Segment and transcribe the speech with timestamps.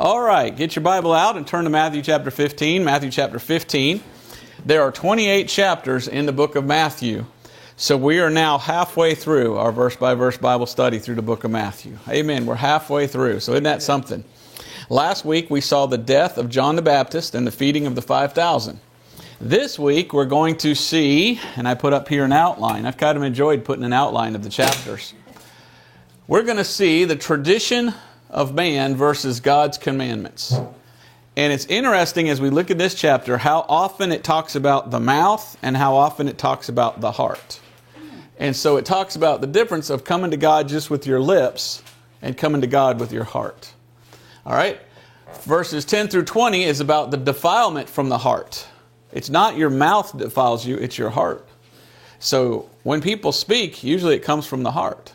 [0.00, 2.84] All right, get your Bible out and turn to Matthew chapter 15.
[2.84, 4.00] Matthew chapter 15.
[4.64, 7.26] There are 28 chapters in the book of Matthew.
[7.76, 11.42] So we are now halfway through our verse by verse Bible study through the book
[11.42, 11.98] of Matthew.
[12.08, 12.46] Amen.
[12.46, 13.40] We're halfway through.
[13.40, 14.22] So isn't that something?
[14.88, 18.02] Last week we saw the death of John the Baptist and the feeding of the
[18.02, 18.78] 5,000.
[19.40, 22.86] This week we're going to see, and I put up here an outline.
[22.86, 25.12] I've kind of enjoyed putting an outline of the chapters.
[26.28, 27.94] We're going to see the tradition
[28.30, 30.54] of man versus God's commandments.
[31.36, 35.00] And it's interesting as we look at this chapter how often it talks about the
[35.00, 37.60] mouth and how often it talks about the heart.
[38.38, 41.82] And so it talks about the difference of coming to God just with your lips
[42.22, 43.72] and coming to God with your heart.
[44.44, 44.80] All right?
[45.42, 48.66] Verses 10 through 20 is about the defilement from the heart.
[49.12, 51.46] It's not your mouth defiles you, it's your heart.
[52.18, 55.12] So when people speak, usually it comes from the heart.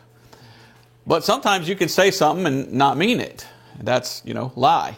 [1.06, 3.46] But sometimes you can say something and not mean it.
[3.80, 4.96] That's, you know, lie.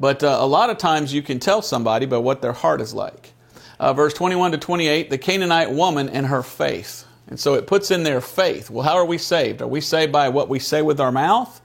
[0.00, 2.94] But uh, a lot of times you can tell somebody by what their heart is
[2.94, 3.32] like.
[3.78, 7.04] Uh, verse 21 to 28, the Canaanite woman and her faith.
[7.28, 8.70] And so it puts in their faith.
[8.70, 9.62] Well, how are we saved?
[9.62, 11.60] Are we saved by what we say with our mouth?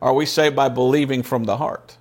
[0.00, 1.96] Or are we saved by believing from the heart?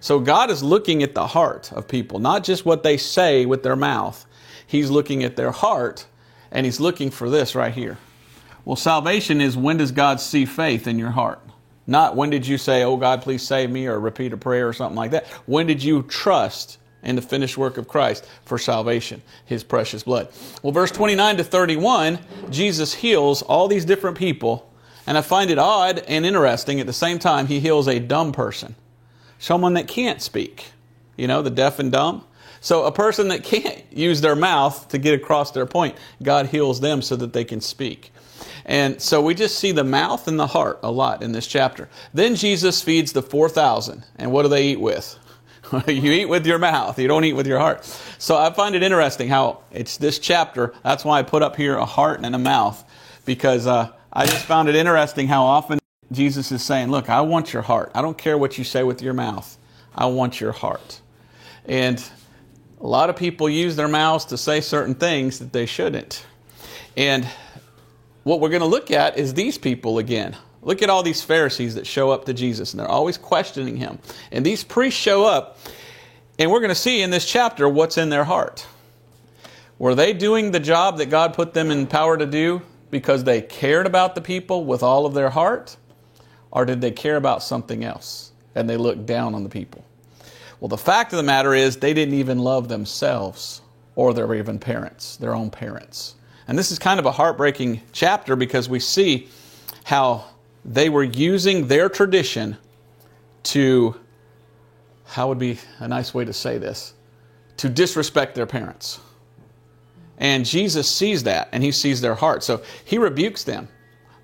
[0.00, 3.62] So God is looking at the heart of people, not just what they say with
[3.62, 4.26] their mouth.
[4.66, 6.06] He's looking at their heart,
[6.50, 7.98] and He's looking for this right here.
[8.64, 11.40] Well, salvation is when does God see faith in your heart?
[11.86, 14.72] Not when did you say, Oh God, please save me, or repeat a prayer or
[14.72, 15.26] something like that.
[15.46, 20.28] When did you trust in the finished work of Christ for salvation, His precious blood?
[20.62, 24.70] Well, verse 29 to 31, Jesus heals all these different people,
[25.06, 28.30] and I find it odd and interesting at the same time, He heals a dumb
[28.30, 28.76] person,
[29.40, 30.66] someone that can't speak,
[31.16, 32.24] you know, the deaf and dumb.
[32.60, 36.80] So, a person that can't use their mouth to get across their point, God heals
[36.80, 38.12] them so that they can speak.
[38.64, 41.88] And so we just see the mouth and the heart a lot in this chapter.
[42.14, 44.04] Then Jesus feeds the 4,000.
[44.16, 45.18] And what do they eat with?
[45.86, 47.84] you eat with your mouth, you don't eat with your heart.
[48.18, 50.74] So I find it interesting how it's this chapter.
[50.82, 52.84] That's why I put up here a heart and a mouth,
[53.24, 55.78] because uh, I just found it interesting how often
[56.10, 57.90] Jesus is saying, Look, I want your heart.
[57.94, 59.56] I don't care what you say with your mouth,
[59.94, 61.00] I want your heart.
[61.64, 62.02] And
[62.80, 66.26] a lot of people use their mouths to say certain things that they shouldn't.
[66.96, 67.26] And
[68.24, 70.36] what we're going to look at is these people again.
[70.62, 73.98] Look at all these Pharisees that show up to Jesus, and they're always questioning him.
[74.30, 75.58] And these priests show up,
[76.38, 78.66] and we're going to see in this chapter what's in their heart.
[79.78, 82.62] Were they doing the job that God put them in power to do
[82.92, 85.76] because they cared about the people with all of their heart?
[86.52, 89.84] Or did they care about something else and they looked down on the people?
[90.60, 93.62] Well, the fact of the matter is, they didn't even love themselves
[93.96, 96.14] or their even parents, their own parents.
[96.48, 99.28] And this is kind of a heartbreaking chapter because we see
[99.84, 100.24] how
[100.64, 102.56] they were using their tradition
[103.44, 103.96] to,
[105.04, 106.94] how would be a nice way to say this?
[107.58, 109.00] To disrespect their parents.
[110.18, 112.44] And Jesus sees that and he sees their heart.
[112.44, 113.68] So he rebukes them.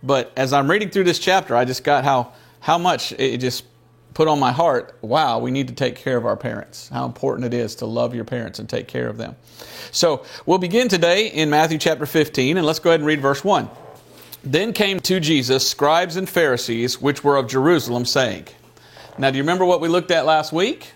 [0.03, 3.65] But as I'm reading through this chapter, I just got how, how much it just
[4.19, 6.89] put on my heart wow, we need to take care of our parents.
[6.89, 9.37] How important it is to love your parents and take care of them.
[9.93, 13.45] So we'll begin today in Matthew chapter 15, and let's go ahead and read verse
[13.45, 13.71] 1.
[14.43, 18.49] Then came to Jesus scribes and Pharisees, which were of Jerusalem, saying,
[19.19, 20.91] Now, do you remember what we looked at last week?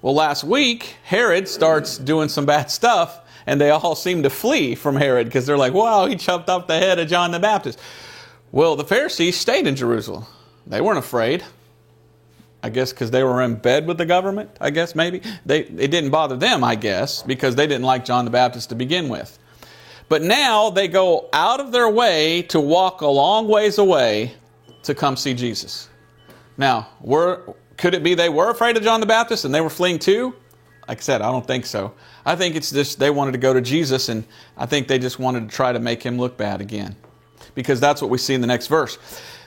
[0.00, 4.74] Well, last week, Herod starts doing some bad stuff, and they all seem to flee
[4.74, 7.78] from Herod because they're like, wow, he chopped off the head of John the Baptist.
[8.52, 10.24] Well, the Pharisees stayed in Jerusalem.
[10.66, 11.44] They weren't afraid.
[12.64, 15.20] I guess because they were in bed with the government, I guess maybe.
[15.44, 18.74] They, it didn't bother them, I guess, because they didn't like John the Baptist to
[18.74, 19.38] begin with.
[20.08, 24.32] But now they go out of their way to walk a long ways away
[24.82, 25.90] to come see Jesus.
[26.56, 29.68] Now, were, could it be they were afraid of John the Baptist and they were
[29.68, 30.34] fleeing too?
[30.88, 31.92] Like I said, I don't think so.
[32.24, 34.24] I think it's just they wanted to go to Jesus and
[34.56, 36.96] I think they just wanted to try to make him look bad again.
[37.54, 38.96] Because that's what we see in the next verse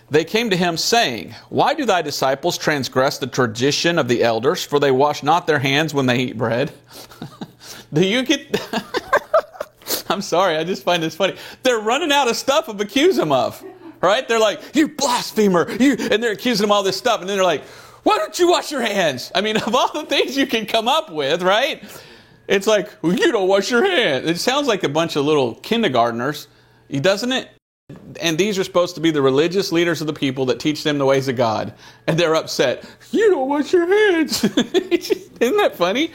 [0.09, 4.63] they came to him saying, Why do thy disciples transgress the tradition of the elders,
[4.63, 6.71] for they wash not their hands when they eat bread?
[7.93, 8.59] do you get.
[10.09, 11.35] I'm sorry, I just find this funny.
[11.63, 13.63] They're running out of stuff to accuse him of.
[13.99, 14.27] Right?
[14.27, 15.69] They're like, You blasphemer!
[15.71, 17.63] You and they're accusing him all this stuff, and then they're like,
[18.03, 19.31] Why don't you wash your hands?
[19.35, 21.83] I mean, of all the things you can come up with, right?
[22.47, 24.25] It's like, well, you don't wash your hands.
[24.29, 26.47] It sounds like a bunch of little kindergartnens,
[26.89, 27.49] doesn't it?
[28.19, 30.97] And these are supposed to be the religious leaders of the people that teach them
[30.97, 31.73] the ways of God.
[32.05, 32.83] And they're upset.
[33.11, 34.43] You don't wash your hands.
[34.43, 36.11] Isn't that funny?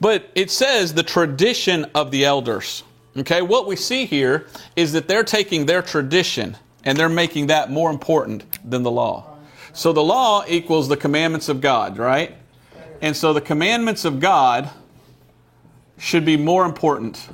[0.00, 2.84] But it says the tradition of the elders.
[3.16, 7.68] Okay, what we see here is that they're taking their tradition and they're making that
[7.68, 9.38] more important than the law.
[9.72, 12.36] So the law equals the commandments of God, right?
[13.00, 14.70] And so the commandments of God
[15.98, 17.28] should be more important.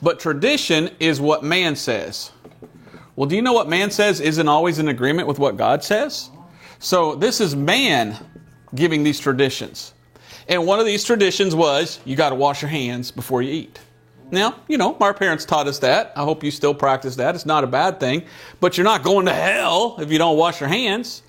[0.00, 2.30] But tradition is what man says.
[3.16, 6.30] Well, do you know what man says isn't always in agreement with what God says?
[6.78, 8.16] So this is man
[8.74, 9.92] giving these traditions.
[10.48, 13.78] And one of these traditions was you got to wash your hands before you eat.
[14.30, 16.12] Now, you know, our parents taught us that.
[16.16, 17.34] I hope you still practice that.
[17.34, 18.24] It's not a bad thing.
[18.60, 21.22] But you're not going to hell if you don't wash your hands.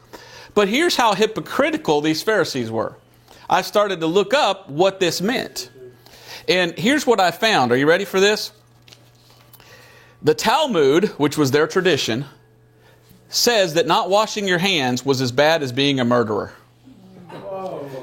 [0.54, 2.96] But here's how hypocritical these Pharisees were.
[3.50, 5.70] I started to look up what this meant.
[6.48, 7.74] And here's what I found.
[7.74, 8.54] Are you ready for this?
[10.24, 12.26] The Talmud, which was their tradition,
[13.28, 16.54] says that not washing your hands was as bad as being a murderer.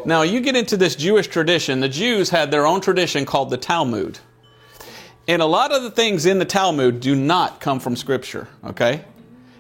[0.05, 3.57] Now, you get into this Jewish tradition, the Jews had their own tradition called the
[3.57, 4.19] Talmud.
[5.29, 9.05] And a lot of the things in the Talmud do not come from Scripture, okay?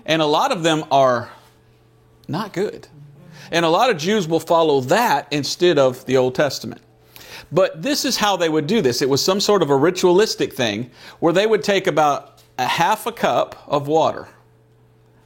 [0.04, 1.30] And a lot of them are
[2.26, 2.88] not good.
[3.50, 6.80] And a lot of Jews will follow that instead of the Old Testament.
[7.52, 9.02] But this is how they would do this.
[9.02, 10.90] It was some sort of a ritualistic thing
[11.20, 14.28] where they would take about a half a cup of water,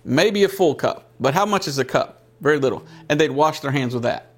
[0.05, 1.11] maybe a full cup.
[1.21, 2.23] But how much is a cup?
[2.41, 2.85] Very little.
[3.09, 4.35] And they'd wash their hands with that.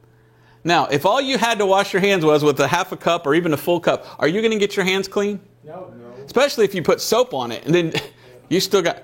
[0.65, 3.27] Now, if all you had to wash your hands was with a half a cup
[3.27, 5.41] or even a full cup, are you going to get your hands clean?
[5.65, 6.25] No, no.
[6.25, 7.93] Especially if you put soap on it and then
[8.49, 9.03] you still got.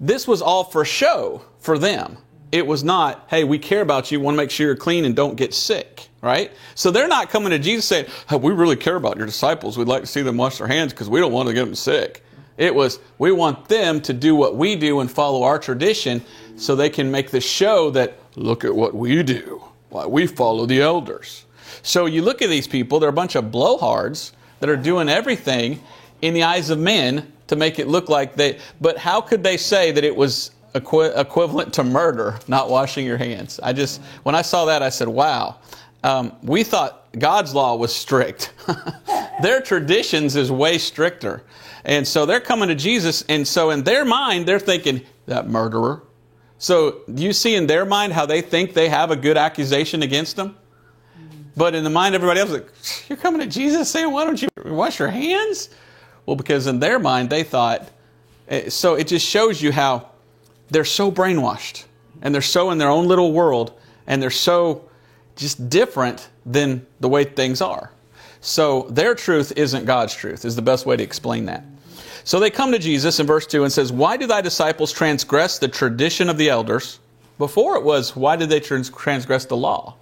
[0.00, 2.18] This was all for show for them.
[2.52, 5.14] It was not, hey, we care about you, want to make sure you're clean and
[5.14, 6.52] don't get sick, right?
[6.74, 9.76] So they're not coming to Jesus saying, hey, we really care about your disciples.
[9.76, 11.74] We'd like to see them wash their hands because we don't want to get them
[11.74, 12.22] sick.
[12.58, 16.22] It was, we want them to do what we do and follow our tradition
[16.56, 19.62] so they can make the show that, look at what we do.
[19.88, 21.46] Why, we follow the elders.
[21.82, 25.80] So you look at these people, they're a bunch of blowhards that are doing everything
[26.20, 29.56] in the eyes of men to make it look like they, but how could they
[29.56, 33.60] say that it was equi- equivalent to murder, not washing your hands.
[33.62, 35.56] I just, when I saw that, I said, wow.
[36.04, 38.52] Um, we thought God's law was strict.
[39.42, 41.42] their traditions is way stricter.
[41.84, 46.02] And so they're coming to Jesus, and so in their mind, they're thinking, that murderer.
[46.58, 50.36] So you see in their mind how they think they have a good accusation against
[50.36, 50.56] them?
[51.56, 54.40] But in the mind of everybody else, like, you're coming to Jesus saying, why don't
[54.40, 55.70] you wash your hands?
[56.26, 57.90] Well, because in their mind, they thought,
[58.48, 60.08] eh, so it just shows you how
[60.70, 61.84] they're so brainwashed
[62.22, 63.72] and they're so in their own little world
[64.06, 64.88] and they're so
[65.36, 67.90] just different than the way things are.
[68.40, 71.64] So their truth isn't God's truth, is the best way to explain that.
[72.24, 75.58] So they come to Jesus in verse 2 and says, Why do thy disciples transgress
[75.58, 77.00] the tradition of the elders?
[77.38, 79.94] Before it was, why did they transgress the law?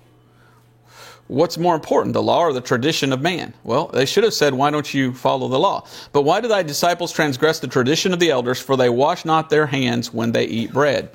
[1.29, 3.53] What's more important, the law or the tradition of man?
[3.65, 5.87] Well, they should have said, Why don't you follow the law?
[6.13, 8.61] But why do thy disciples transgress the tradition of the elders?
[8.61, 11.11] For they wash not their hands when they eat bread.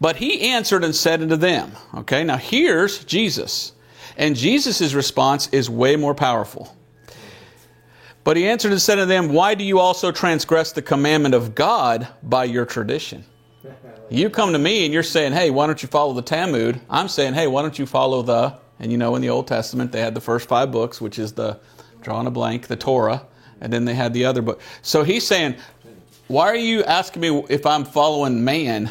[0.00, 3.72] But he answered and said unto them, Okay, now here's Jesus.
[4.16, 6.74] And Jesus' response is way more powerful.
[8.24, 11.54] But he answered and said to them, Why do you also transgress the commandment of
[11.54, 13.24] God by your tradition?
[14.08, 16.80] You come to me and you're saying, Hey, why don't you follow the Talmud?
[16.90, 19.92] I'm saying, Hey, why don't you follow the and you know, in the Old Testament,
[19.92, 21.58] they had the first five books, which is the
[22.02, 23.26] drawing a blank, the Torah,
[23.60, 24.60] and then they had the other book.
[24.82, 25.56] So he's saying,
[26.28, 28.90] Why are you asking me if I'm following man?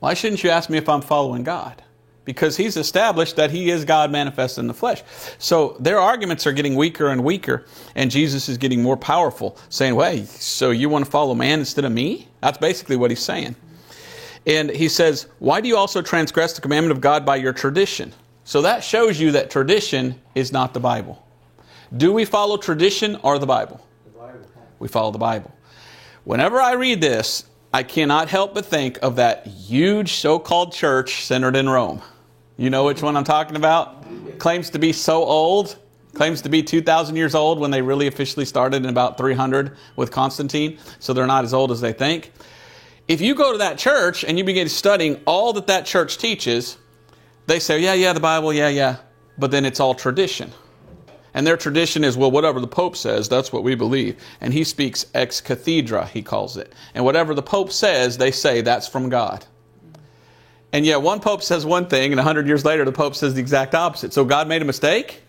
[0.00, 1.82] Why shouldn't you ask me if I'm following God?
[2.26, 5.02] Because he's established that he is God manifest in the flesh.
[5.38, 7.64] So their arguments are getting weaker and weaker,
[7.94, 11.86] and Jesus is getting more powerful, saying, Well, so you want to follow man instead
[11.86, 12.28] of me?
[12.42, 13.56] That's basically what he's saying.
[14.46, 18.12] And he says, Why do you also transgress the commandment of God by your tradition?
[18.44, 21.24] So that shows you that tradition is not the Bible.
[21.96, 23.84] Do we follow tradition or the Bible?
[24.04, 24.40] The Bible.
[24.78, 25.52] We follow the Bible.
[26.24, 31.24] Whenever I read this, I cannot help but think of that huge so called church
[31.24, 32.02] centered in Rome.
[32.56, 34.38] You know which one I'm talking about?
[34.38, 35.76] Claims to be so old,
[36.14, 40.10] claims to be 2,000 years old when they really officially started in about 300 with
[40.10, 42.32] Constantine, so they're not as old as they think.
[43.08, 46.78] If you go to that church and you begin studying all that that church teaches,
[47.46, 48.96] they say, yeah, yeah, the Bible, yeah, yeah.
[49.38, 50.50] But then it's all tradition.
[51.34, 54.16] And their tradition is, well, whatever the Pope says, that's what we believe.
[54.40, 56.72] And he speaks ex cathedra, he calls it.
[56.94, 59.44] And whatever the Pope says, they say that's from God.
[60.72, 63.40] And yet one Pope says one thing, and 100 years later, the Pope says the
[63.40, 64.12] exact opposite.
[64.12, 65.22] So God made a mistake?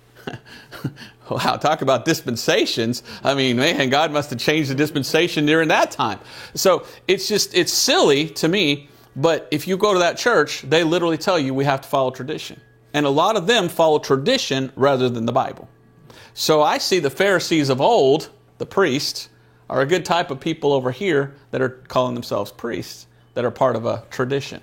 [1.29, 3.03] wow, talk about dispensations.
[3.23, 6.19] I mean, man, God must have changed the dispensation during that time.
[6.53, 10.83] So it's just, it's silly to me but if you go to that church, they
[10.83, 12.61] literally tell you we have to follow tradition.
[12.93, 15.67] And a lot of them follow tradition rather than the Bible.
[16.35, 18.29] So I see the Pharisees of old,
[18.59, 19.29] the priests,
[19.71, 23.51] are a good type of people over here that are calling themselves priests, that are
[23.51, 24.61] part of a tradition.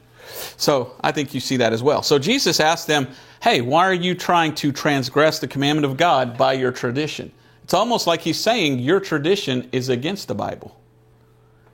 [0.56, 2.02] So I think you see that as well.
[2.02, 3.08] So Jesus asked them,
[3.42, 7.30] Hey, why are you trying to transgress the commandment of God by your tradition?
[7.62, 10.78] It's almost like he's saying your tradition is against the Bible.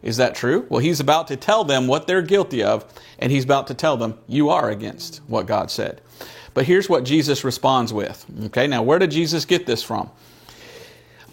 [0.03, 0.67] Is that true?
[0.69, 2.85] Well, he's about to tell them what they're guilty of,
[3.19, 6.01] and he's about to tell them, You are against what God said.
[6.55, 8.25] But here's what Jesus responds with.
[8.47, 10.11] Okay, now where did Jesus get this from?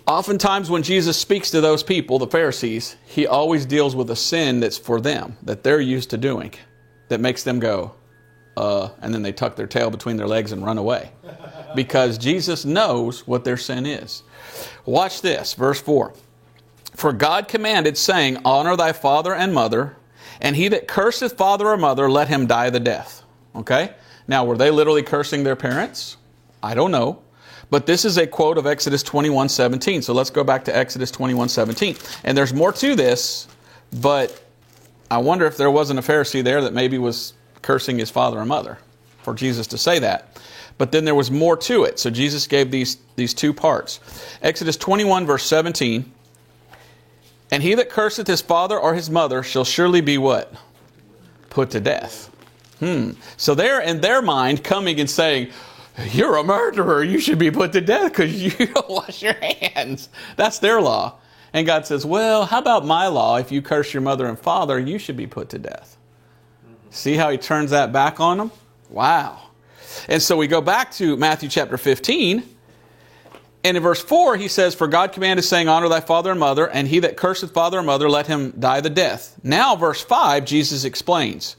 [0.05, 4.61] Oftentimes, when Jesus speaks to those people, the Pharisees, he always deals with a sin
[4.61, 6.53] that's for them, that they're used to doing,
[7.09, 7.93] that makes them go,
[8.55, 11.11] uh, and then they tuck their tail between their legs and run away.
[11.75, 14.23] Because Jesus knows what their sin is.
[14.85, 16.13] Watch this, verse 4.
[16.95, 19.95] For God commanded, saying, Honor thy father and mother,
[20.41, 23.23] and he that curseth father or mother, let him die the death.
[23.55, 23.93] Okay?
[24.27, 26.17] Now, were they literally cursing their parents?
[26.63, 27.21] I don't know.
[27.69, 30.01] But this is a quote of Exodus 21 17.
[30.01, 31.97] So let's go back to Exodus 21 17.
[32.23, 33.47] And there's more to this,
[34.01, 34.46] but
[35.09, 38.49] I wonder if there wasn't a Pharisee there that maybe was cursing his father and
[38.49, 38.77] mother
[39.23, 40.39] for Jesus to say that.
[40.77, 41.99] But then there was more to it.
[41.99, 43.99] So Jesus gave these, these two parts.
[44.41, 46.11] Exodus 21, verse 17.
[47.49, 50.53] And he that curseth his father or his mother shall surely be what?
[51.49, 52.29] Put to death.
[52.79, 53.11] Hmm.
[53.37, 55.49] So they're in their mind coming and saying,
[56.11, 57.03] you're a murderer.
[57.03, 60.09] You should be put to death because you don't wash your hands.
[60.35, 61.15] That's their law.
[61.53, 63.37] And God says, Well, how about my law?
[63.37, 65.97] If you curse your mother and father, you should be put to death.
[66.89, 68.51] See how he turns that back on them?
[68.89, 69.41] Wow.
[70.07, 72.43] And so we go back to Matthew chapter 15.
[73.63, 76.69] And in verse 4, he says, For God commanded, saying, Honor thy father and mother,
[76.69, 79.37] and he that curseth father or mother, let him die the death.
[79.43, 81.55] Now, verse 5, Jesus explains,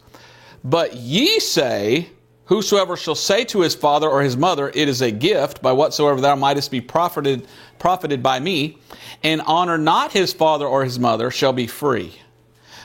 [0.65, 2.09] But ye say,
[2.49, 6.19] Whosoever shall say to his father or his mother, It is a gift, by whatsoever
[6.19, 7.47] thou mightest be profited,
[7.79, 8.79] profited by me,
[9.23, 12.15] and honor not his father or his mother, shall be free.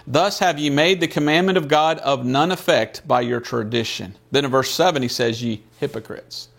[0.05, 4.15] Thus have ye made the commandment of God of none effect by your tradition.
[4.31, 6.49] Then in verse 7, he says, Ye hypocrites.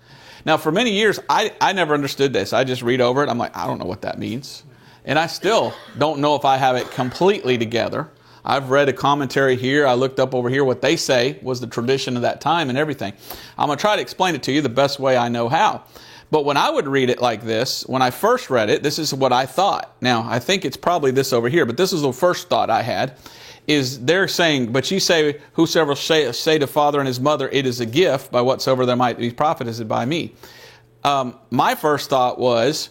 [0.47, 2.55] Now, for many years, I, I never understood this.
[2.55, 3.29] I just read over it.
[3.29, 4.63] I'm like, I don't know what that means.
[5.05, 8.09] And I still don't know if I have it completely together.
[8.45, 9.87] I've read a commentary here.
[9.87, 12.77] I looked up over here what they say was the tradition of that time and
[12.77, 13.15] everything.
[13.57, 15.85] I'm going to try to explain it to you the best way I know how.
[16.31, 19.15] But when I would read it like this, when I first read it, this is
[19.15, 19.95] what I thought.
[20.01, 22.83] Now, I think it's probably this over here, but this is the first thought I
[22.83, 23.17] had.
[23.67, 27.65] Is they're saying, but ye say, whosoever say, say to father and his mother, it
[27.65, 30.35] is a gift, by whatsoever there might be profited by me.
[31.03, 32.91] Um, my first thought was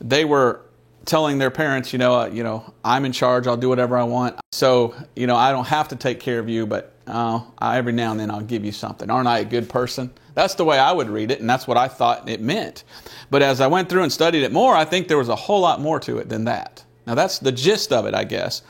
[0.00, 0.62] they were
[1.08, 3.46] telling their parents, you know, uh, you know, I'm in charge.
[3.46, 4.38] I'll do whatever I want.
[4.52, 7.92] So, you know, I don't have to take care of you, but uh, I, every
[7.92, 9.10] now and then I'll give you something.
[9.10, 10.10] Aren't I a good person?
[10.34, 12.84] That's the way I would read it, and that's what I thought it meant.
[13.30, 15.60] But as I went through and studied it more, I think there was a whole
[15.60, 16.84] lot more to it than that.
[17.06, 18.62] Now, that's the gist of it, I guess.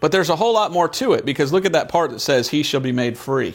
[0.00, 2.48] But there's a whole lot more to it because look at that part that says,
[2.48, 3.54] He shall be made free.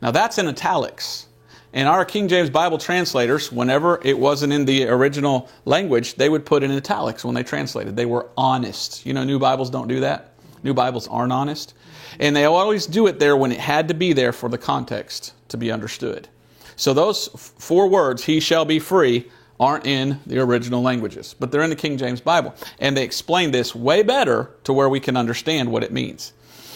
[0.00, 1.26] Now, that's in italics.
[1.74, 6.46] And our King James Bible translators, whenever it wasn't in the original language, they would
[6.46, 7.96] put in italics when they translated.
[7.96, 9.04] They were honest.
[9.04, 10.34] You know, new Bibles don't do that.
[10.62, 11.74] New Bibles aren't honest.
[12.20, 15.34] And they always do it there when it had to be there for the context
[15.48, 16.28] to be understood.
[16.76, 17.26] So those
[17.58, 19.28] four words, he shall be free,
[19.58, 22.54] aren't in the original languages, but they're in the King James Bible.
[22.78, 26.34] And they explain this way better to where we can understand what it means.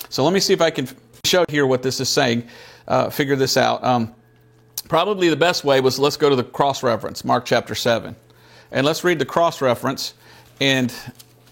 [0.09, 0.89] So let me see if I can
[1.25, 2.49] show here what this is saying,
[2.89, 3.85] uh, figure this out.
[3.85, 4.15] Um,
[4.89, 8.17] Probably the best way was let's go to the cross reference, Mark chapter 7.
[8.73, 10.15] And let's read the cross reference.
[10.61, 10.93] And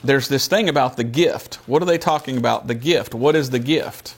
[0.03, 1.57] there's this thing about the gift.
[1.67, 2.67] What are they talking about?
[2.67, 3.15] The gift.
[3.15, 4.15] What is the gift?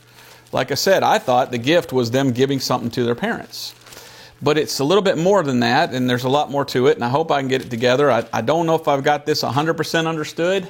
[0.53, 3.75] Like I said, I thought the gift was them giving something to their parents.
[4.41, 6.95] But it's a little bit more than that, and there's a lot more to it,
[6.95, 8.11] and I hope I can get it together.
[8.11, 10.69] I, I don't know if I've got this 100% understood,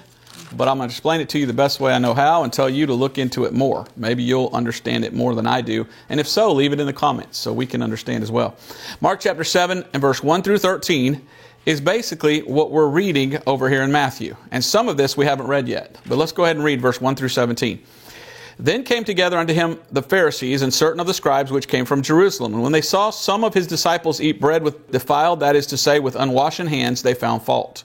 [0.56, 2.52] but I'm going to explain it to you the best way I know how and
[2.52, 3.86] tell you to look into it more.
[3.96, 5.86] Maybe you'll understand it more than I do.
[6.08, 8.56] And if so, leave it in the comments so we can understand as well.
[9.00, 11.26] Mark chapter 7 and verse 1 through 13
[11.66, 14.36] is basically what we're reading over here in Matthew.
[14.50, 15.98] And some of this we haven't read yet.
[16.06, 17.82] But let's go ahead and read verse 1 through 17.
[18.58, 22.02] Then came together unto him the Pharisees and certain of the scribes which came from
[22.02, 22.54] Jerusalem.
[22.54, 25.76] And when they saw some of his disciples eat bread with defiled, that is to
[25.76, 27.84] say, with unwashen hands, they found fault.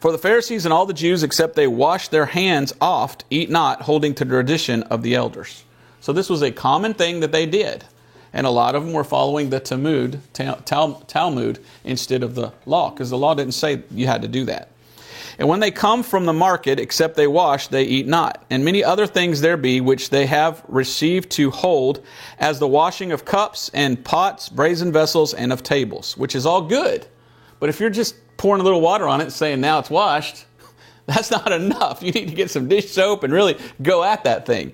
[0.00, 3.82] For the Pharisees and all the Jews, except they wash their hands oft, eat not,
[3.82, 5.64] holding to the tradition of the elders.
[6.00, 7.84] So this was a common thing that they did.
[8.32, 13.08] And a lot of them were following the Talmud, Talmud instead of the law, because
[13.08, 14.68] the law didn't say you had to do that.
[15.38, 18.44] And when they come from the market, except they wash, they eat not.
[18.50, 22.04] And many other things there be which they have received to hold,
[22.38, 26.62] as the washing of cups and pots, brazen vessels, and of tables, which is all
[26.62, 27.06] good.
[27.58, 30.44] But if you're just pouring a little water on it and saying now it's washed,
[31.06, 32.02] that's not enough.
[32.02, 34.72] You need to get some dish soap and really go at that thing.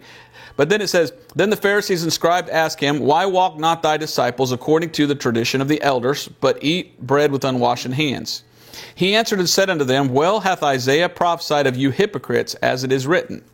[0.56, 3.96] But then it says, Then the Pharisees and scribes asked him, Why walk not thy
[3.96, 8.44] disciples according to the tradition of the elders, but eat bread with unwashen hands?
[8.94, 12.92] He answered and said unto them, Well hath Isaiah prophesied of you hypocrites, as it
[12.92, 13.44] is written,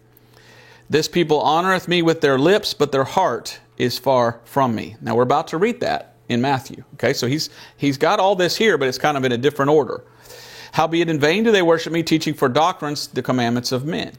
[0.90, 4.96] This people honoreth me with their lips, but their heart is far from me.
[5.00, 6.84] Now we're about to read that in Matthew.
[6.94, 9.70] Okay, so he's he's got all this here, but it's kind of in a different
[9.70, 10.02] order.
[10.72, 14.12] Howbeit in vain do they worship me, teaching for doctrines the commandments of men.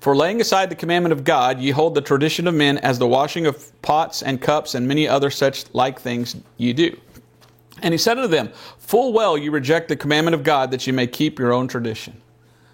[0.00, 3.06] For laying aside the commandment of God, ye hold the tradition of men as the
[3.06, 6.96] washing of pots and cups and many other such like things ye do.
[7.82, 10.92] And he said unto them, Full well you reject the commandment of God that ye
[10.92, 12.20] may keep your own tradition.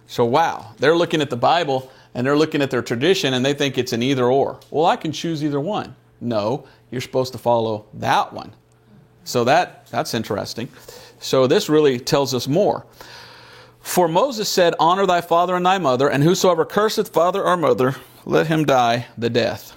[0.07, 3.55] So, wow, they're looking at the Bible and they're looking at their tradition and they
[3.55, 4.61] think it's an either or.
[4.71, 5.97] Well, I can choose either one.
[6.21, 8.53] No, you're supposed to follow that one.
[9.25, 10.69] So that that's interesting.
[11.21, 12.85] So this really tells us more.
[13.81, 17.97] For Moses said, Honor thy father and thy mother, and whosoever curseth father or mother,
[18.25, 19.77] let him die the death.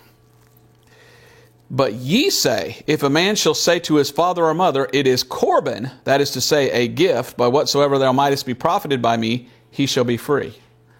[1.69, 5.23] But ye say, If a man shall say to his father or mother, It is
[5.23, 9.49] Corban, that is to say, a gift, by whatsoever thou mightest be profited by me,
[9.71, 10.55] he shall be free.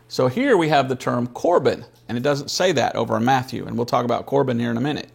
[0.08, 3.66] So here we have the term Corban, and it doesn't say that over in Matthew,
[3.66, 5.10] and we'll talk about Corban here in a minute.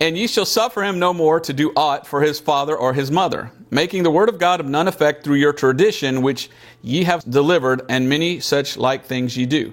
[0.00, 3.10] And ye shall suffer him no more to do aught for his father or his
[3.10, 6.50] mother, making the word of God of none effect through your tradition which
[6.82, 9.72] ye have delivered, and many such like things ye do.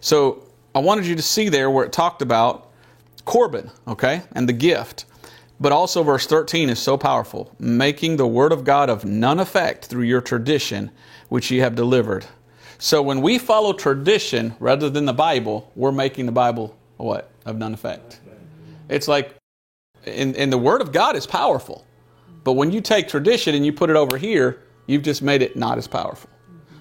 [0.00, 2.70] So I wanted you to see there where it talked about
[3.24, 5.04] Corban, okay, and the gift.
[5.60, 9.86] But also, verse 13 is so powerful making the word of God of none effect
[9.86, 10.90] through your tradition
[11.28, 12.26] which ye have delivered.
[12.78, 17.30] So when we follow tradition rather than the Bible, we're making the Bible what?
[17.44, 18.20] Of none effect.
[18.88, 19.34] It's like,
[20.06, 21.84] and, the Word of God is powerful.
[22.44, 25.56] But when you take tradition and you put it over here, you've just made it
[25.56, 26.30] not as powerful.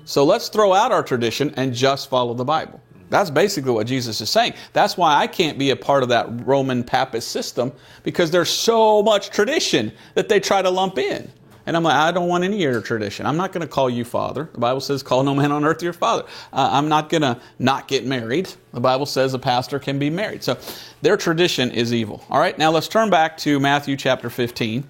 [0.05, 2.81] So let's throw out our tradition and just follow the Bible.
[3.09, 4.53] That's basically what Jesus is saying.
[4.73, 7.71] That's why I can't be a part of that Roman Papist system
[8.03, 11.31] because there's so much tradition that they try to lump in.
[11.67, 13.25] And I'm like, I don't want any your tradition.
[13.25, 14.49] I'm not going to call you father.
[14.53, 16.23] The Bible says, call no man on earth your father.
[16.53, 18.49] Uh, I'm not going to not get married.
[18.71, 20.43] The Bible says a pastor can be married.
[20.43, 20.57] So
[21.01, 22.23] their tradition is evil.
[22.29, 24.85] All right, now let's turn back to Matthew chapter 15.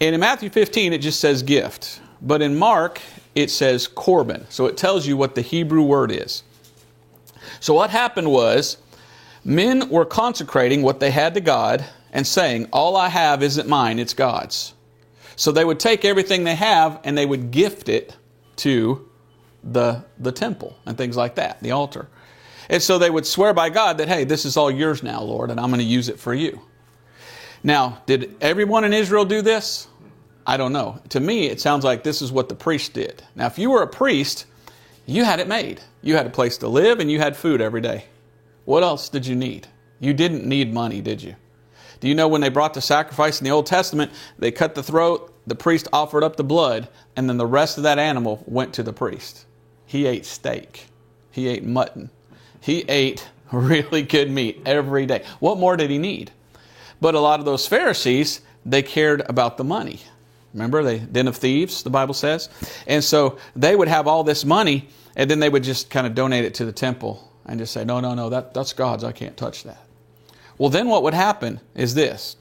[0.00, 2.02] And in Matthew 15, it just says gift.
[2.20, 3.00] But in Mark,
[3.34, 4.44] it says Corban.
[4.50, 6.42] So it tells you what the Hebrew word is.
[7.58, 8.76] So what happened was,
[9.44, 13.98] men were consecrating what they had to God and saying, All I have isn't mine,
[13.98, 14.74] it's God's.
[15.38, 18.16] So they would take everything they have and they would gift it
[18.56, 19.08] to
[19.62, 22.08] the, the temple and things like that, the altar.
[22.68, 25.52] And so they would swear by God that, hey, this is all yours now, Lord,
[25.52, 26.60] and I'm going to use it for you.
[27.62, 29.86] Now, did everyone in Israel do this?
[30.44, 31.00] I don't know.
[31.10, 33.22] To me, it sounds like this is what the priest did.
[33.36, 34.46] Now, if you were a priest,
[35.06, 35.80] you had it made.
[36.02, 38.06] You had a place to live and you had food every day.
[38.64, 39.68] What else did you need?
[40.00, 41.36] You didn't need money, did you?
[42.00, 44.82] Do you know when they brought the sacrifice in the Old Testament, they cut the
[44.82, 48.74] throat, the priest offered up the blood, and then the rest of that animal went
[48.74, 49.46] to the priest.
[49.86, 50.86] He ate steak,
[51.30, 52.10] he ate mutton,
[52.60, 55.24] he ate really good meat every day.
[55.40, 56.30] What more did he need?
[57.00, 60.00] But a lot of those Pharisees, they cared about the money.
[60.52, 62.48] Remember, the den of thieves, the Bible says?
[62.86, 66.14] And so they would have all this money, and then they would just kind of
[66.14, 69.04] donate it to the temple and just say, no, no, no, that, that's God's.
[69.04, 69.87] I can't touch that.
[70.58, 72.36] Well, then what would happen is this.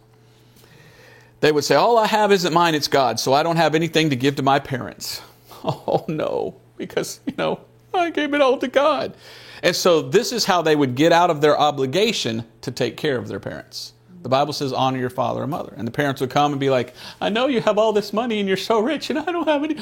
[1.39, 4.10] They would say, All I have isn't mine, it's God, so I don't have anything
[4.10, 5.21] to give to my parents.
[5.63, 7.60] Oh, no, because, you know,
[7.93, 9.15] I gave it all to God.
[9.63, 13.17] And so this is how they would get out of their obligation to take care
[13.17, 13.93] of their parents.
[14.21, 15.73] The Bible says, honor your father and mother.
[15.77, 18.39] And the parents would come and be like, I know you have all this money
[18.39, 19.77] and you're so rich and I don't have any.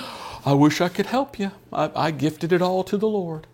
[0.45, 1.52] I wish I could help you.
[1.74, 3.48] I, I gifted it all to the Lord.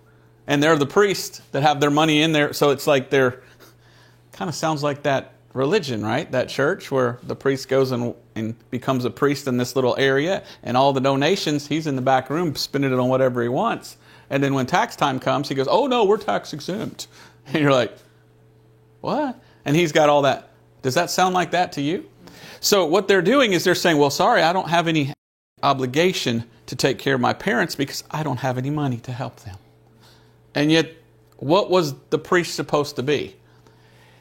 [0.48, 2.52] And they're the priests that have their money in there.
[2.54, 3.41] So it's like they're
[4.32, 6.32] kind of sounds like that religion, right?
[6.32, 10.44] That church where the priest goes and, and becomes a priest in this little area,
[10.63, 13.98] and all the donations, he's in the back room spending it on whatever he wants.
[14.30, 17.08] And then when tax time comes, he goes, Oh, no, we're tax exempt.
[17.48, 17.91] And you're like,
[19.02, 19.39] What?
[19.65, 20.50] And he's got all that.
[20.84, 22.08] Does that sound like that to you?
[22.60, 25.13] So what they're doing is they're saying, Well, sorry, I don't have any
[25.63, 29.41] obligation to take care of my parents because I don't have any money to help
[29.41, 29.58] them.
[30.56, 30.91] And yet,
[31.38, 33.36] what was the priest supposed to be?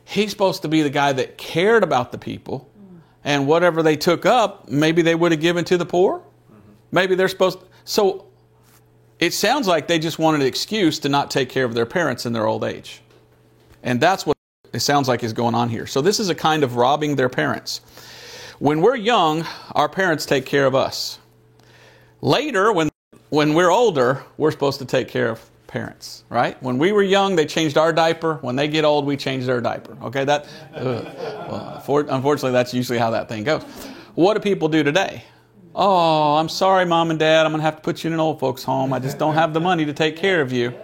[0.04, 2.68] He's supposed to be the guy that cared about the people.
[3.22, 6.22] And whatever they took up maybe they would have given to the poor.
[6.90, 8.26] Maybe they're supposed to, so
[9.18, 12.26] it sounds like they just wanted an excuse to not take care of their parents
[12.26, 13.02] in their old age.
[13.82, 14.36] And that's what
[14.72, 15.86] it sounds like is going on here.
[15.86, 17.80] So this is a kind of robbing their parents.
[18.58, 21.18] When we're young our parents take care of us.
[22.20, 22.88] Later when
[23.28, 26.60] when we're older we're supposed to take care of parents, right?
[26.62, 28.34] When we were young, they changed our diaper.
[28.42, 29.96] When they get old, we change their diaper.
[30.02, 33.62] Okay, that well, for, unfortunately, that's usually how that thing goes.
[34.16, 35.22] What do people do today?
[35.72, 37.46] Oh, I'm sorry, mom and dad.
[37.46, 38.92] I'm going to have to put you in an old folks' home.
[38.92, 40.74] I just don't have the money to take care of you.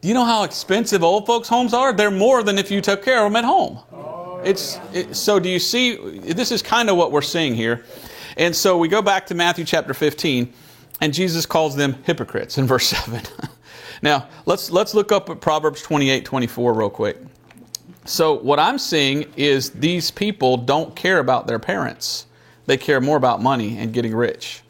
[0.00, 1.92] Do you know how expensive old folks' homes are?
[1.92, 3.78] They're more than if you took care of them at home.
[4.44, 5.38] It's it, so.
[5.38, 5.94] Do you see?
[6.18, 7.84] This is kind of what we're seeing here,
[8.36, 10.52] and so we go back to Matthew chapter 15,
[11.02, 13.22] and Jesus calls them hypocrites in verse seven.
[14.02, 17.18] now let's let's look up at Proverbs 28, 24 real quick.
[18.04, 22.26] So what I'm seeing is these people don't care about their parents;
[22.66, 24.62] they care more about money and getting rich.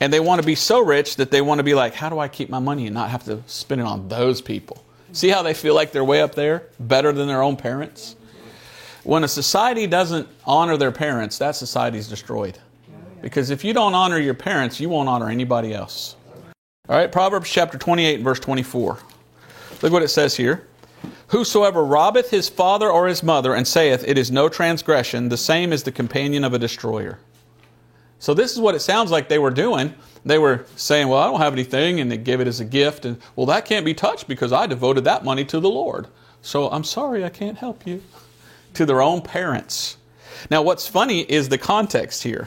[0.00, 2.18] And they want to be so rich that they want to be like, how do
[2.18, 4.82] I keep my money and not have to spend it on those people?
[5.12, 8.16] See how they feel like they're way up there, better than their own parents?
[9.04, 12.58] When a society doesn't honor their parents, that society is destroyed.
[13.20, 16.16] Because if you don't honor your parents, you won't honor anybody else.
[16.88, 18.98] All right, Proverbs chapter 28, verse 24.
[19.82, 20.66] Look what it says here.
[21.28, 25.72] Whosoever robbeth his father or his mother and saith, It is no transgression, the same
[25.72, 27.18] is the companion of a destroyer.
[28.18, 29.94] So this is what it sounds like they were doing.
[30.24, 33.04] They were saying, Well, I don't have anything, and they gave it as a gift.
[33.04, 36.08] And, well, that can't be touched because I devoted that money to the Lord.
[36.42, 38.02] So I'm sorry, I can't help you.
[38.74, 39.96] To their own parents.
[40.48, 42.46] Now, what's funny is the context here.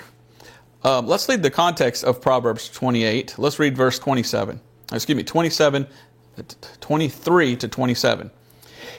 [0.83, 3.35] Um, let's read the context of Proverbs 28.
[3.37, 4.59] Let's read verse 27.
[4.91, 5.87] Excuse me, 27,
[6.81, 8.31] 23 to 27.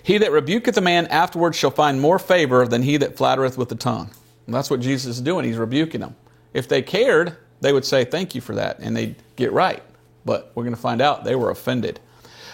[0.03, 3.69] He that rebuketh a man afterwards shall find more favor than he that flattereth with
[3.69, 4.11] the tongue.
[4.47, 5.45] And that's what Jesus is doing.
[5.45, 6.17] He's rebuking them.
[6.55, 9.83] If they cared, they would say, Thank you for that, and they'd get right.
[10.25, 12.01] But we're going to find out they were offended.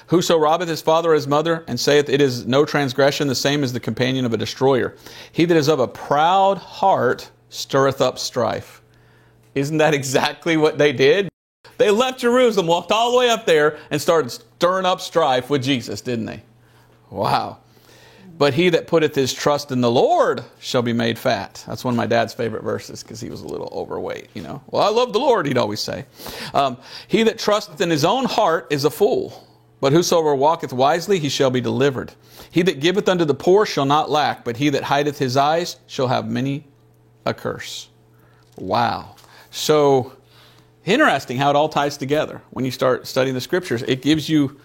[0.08, 3.62] Whoso robbeth his father or his mother, and saith, It is no transgression, the same
[3.62, 4.96] as the companion of a destroyer.
[5.30, 8.79] He that is of a proud heart stirreth up strife.
[9.54, 11.28] Isn't that exactly what they did?
[11.78, 15.62] They left Jerusalem, walked all the way up there, and started stirring up strife with
[15.62, 16.42] Jesus, didn't they?
[17.10, 17.58] Wow.
[18.36, 21.62] But he that putteth his trust in the Lord shall be made fat.
[21.66, 24.62] That's one of my dad's favorite verses because he was a little overweight, you know.
[24.70, 26.06] Well, I love the Lord, he'd always say.
[26.54, 29.46] Um, he that trusteth in his own heart is a fool.
[29.80, 32.12] But whosoever walketh wisely, he shall be delivered.
[32.50, 35.76] He that giveth unto the poor shall not lack, but he that hideth his eyes
[35.86, 36.66] shall have many
[37.24, 37.88] a curse.
[38.56, 39.16] Wow.
[39.50, 40.12] So
[40.84, 43.82] interesting how it all ties together when you start studying the scriptures.
[43.82, 44.60] It gives you,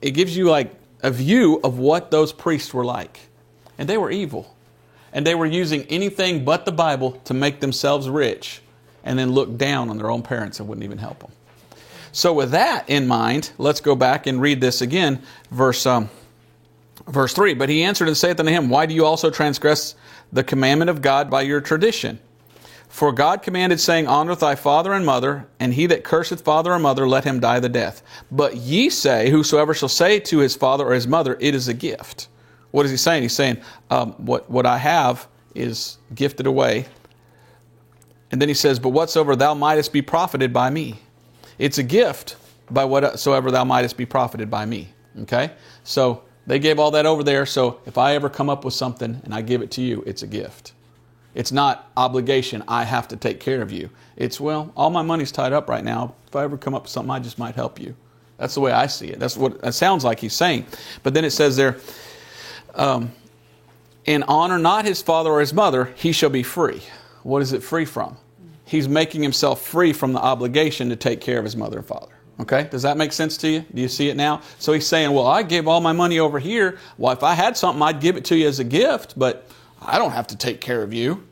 [0.00, 3.20] it gives you like a view of what those priests were like.
[3.78, 4.54] And they were evil.
[5.12, 8.62] And they were using anything but the Bible to make themselves rich
[9.04, 11.32] and then look down on their own parents and wouldn't even help them.
[12.12, 16.10] So, with that in mind, let's go back and read this again, verse, um,
[17.06, 17.54] verse 3.
[17.54, 19.94] But he answered and saith unto him, Why do you also transgress
[20.30, 22.18] the commandment of God by your tradition?
[22.92, 26.78] For God commanded, saying, Honor thy father and mother, and he that curseth father or
[26.78, 28.02] mother, let him die the death.
[28.30, 31.74] But ye say, Whosoever shall say to his father or his mother, It is a
[31.74, 32.28] gift.
[32.70, 33.22] What is he saying?
[33.22, 36.84] He's saying, um, what, what I have is gifted away.
[38.30, 40.98] And then he says, But whatsoever thou mightest be profited by me.
[41.58, 42.36] It's a gift
[42.70, 44.92] by whatsoever thou mightest be profited by me.
[45.20, 45.52] Okay?
[45.82, 47.46] So they gave all that over there.
[47.46, 50.22] So if I ever come up with something and I give it to you, it's
[50.22, 50.74] a gift.
[51.34, 53.90] It's not obligation, I have to take care of you.
[54.16, 56.14] It's, well, all my money's tied up right now.
[56.26, 57.94] If I ever come up with something, I just might help you.
[58.36, 59.18] That's the way I see it.
[59.18, 60.66] That's what it sounds like he's saying.
[61.02, 61.78] But then it says there,
[62.74, 63.12] um,
[64.06, 66.82] honor not his father or his mother, he shall be free.
[67.22, 68.16] What is it free from?
[68.64, 72.12] He's making himself free from the obligation to take care of his mother and father.
[72.40, 72.68] Okay?
[72.70, 73.64] Does that make sense to you?
[73.72, 74.40] Do you see it now?
[74.58, 76.78] So he's saying, well, I give all my money over here.
[76.98, 79.46] Well, if I had something, I'd give it to you as a gift, but
[79.86, 81.26] I don't have to take care of you.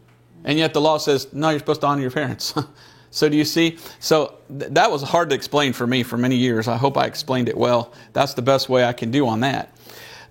[0.44, 2.54] And yet the law says, no, you're supposed to honor your parents.
[3.10, 3.78] so do you see?
[3.98, 6.66] So th- that was hard to explain for me for many years.
[6.68, 7.92] I hope I explained it well.
[8.12, 9.74] That's the best way I can do on that.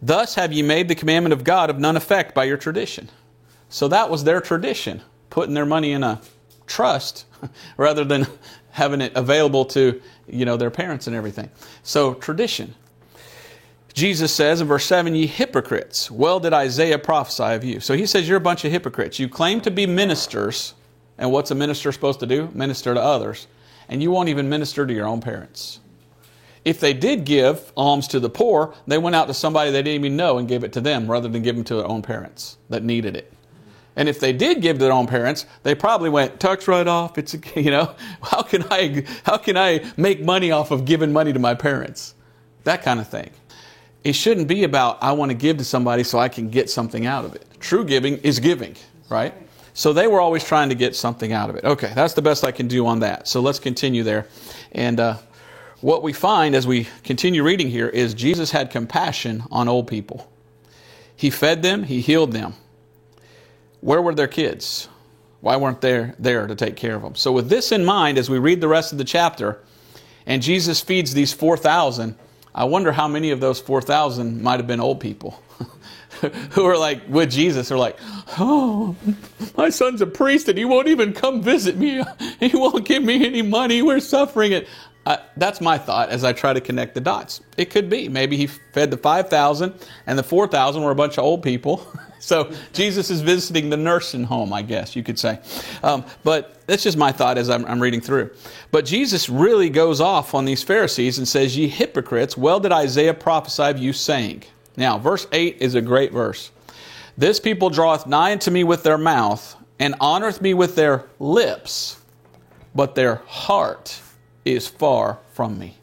[0.02, 3.10] Thus have ye made the commandment of God of none effect by your tradition.
[3.70, 6.22] So that was their tradition, putting their money in a
[6.66, 7.26] trust
[7.78, 8.26] rather than
[8.72, 11.50] having it available to you know their parents and everything.
[11.84, 12.76] So tradition.
[13.94, 17.80] Jesus says in verse 7, Ye hypocrites, well did Isaiah prophesy of you.
[17.80, 19.20] So he says, You're a bunch of hypocrites.
[19.20, 20.76] You claim to be ministers,
[21.18, 22.50] and what's a minister supposed to do?
[22.54, 23.48] Minister to others.
[23.88, 25.80] And you won't even minister to your own parents.
[26.66, 30.02] If they did give alms to the poor, they went out to somebody they didn't
[30.02, 32.58] even know and gave it to them rather than give them to their own parents
[32.70, 33.34] that needed it.
[33.96, 37.18] And if they did give to their own parents, they probably went tax right off.
[37.18, 41.34] It's you know how can I how can I make money off of giving money
[41.34, 42.14] to my parents?
[42.66, 43.32] That kind of thing
[44.04, 47.06] it shouldn't be about, I want to give to somebody so I can get something
[47.06, 47.46] out of it.
[47.60, 48.76] True giving is giving,
[49.10, 49.34] right?
[49.74, 51.64] So they were always trying to get something out of it.
[51.64, 53.28] Okay, that's the best I can do on that.
[53.28, 54.28] So let's continue there
[54.72, 55.18] and uh,
[55.82, 60.30] what we find as we continue reading here is Jesus had compassion on old people.
[61.16, 62.54] He fed them, he healed them.
[63.82, 64.90] Where were their kids?
[65.42, 67.16] Why weren't they there to take care of them?
[67.16, 69.64] So, with this in mind, as we read the rest of the chapter,
[70.26, 72.16] and Jesus feeds these 4,000,
[72.54, 75.42] I wonder how many of those 4,000 might have been old people
[76.52, 77.98] who are like with Jesus are like,
[78.40, 78.96] oh,
[79.56, 82.04] my son's a priest and he won't even come visit me.
[82.40, 83.82] He won't give me any money.
[83.82, 84.68] We're suffering it.
[85.06, 87.42] Uh, that's my thought as I try to connect the dots.
[87.58, 88.10] It could be.
[88.10, 89.74] Maybe he fed the 5,000
[90.06, 91.88] and the 4,000 were a bunch of old people.
[92.20, 95.40] so Jesus is visiting the nursing home, I guess you could say.
[95.84, 98.32] Um, but that's just my thought as I'm, I'm reading through.
[98.72, 103.14] But Jesus really goes off on these Pharisees and says, Ye hypocrites, well did Isaiah
[103.14, 104.44] prophesy of you, saying.
[104.78, 106.52] Now, verse 8 is a great verse.
[107.18, 111.98] This people draweth nigh unto me with their mouth, and honoreth me with their lips,
[112.76, 114.02] but their heart
[114.54, 115.76] is far from me.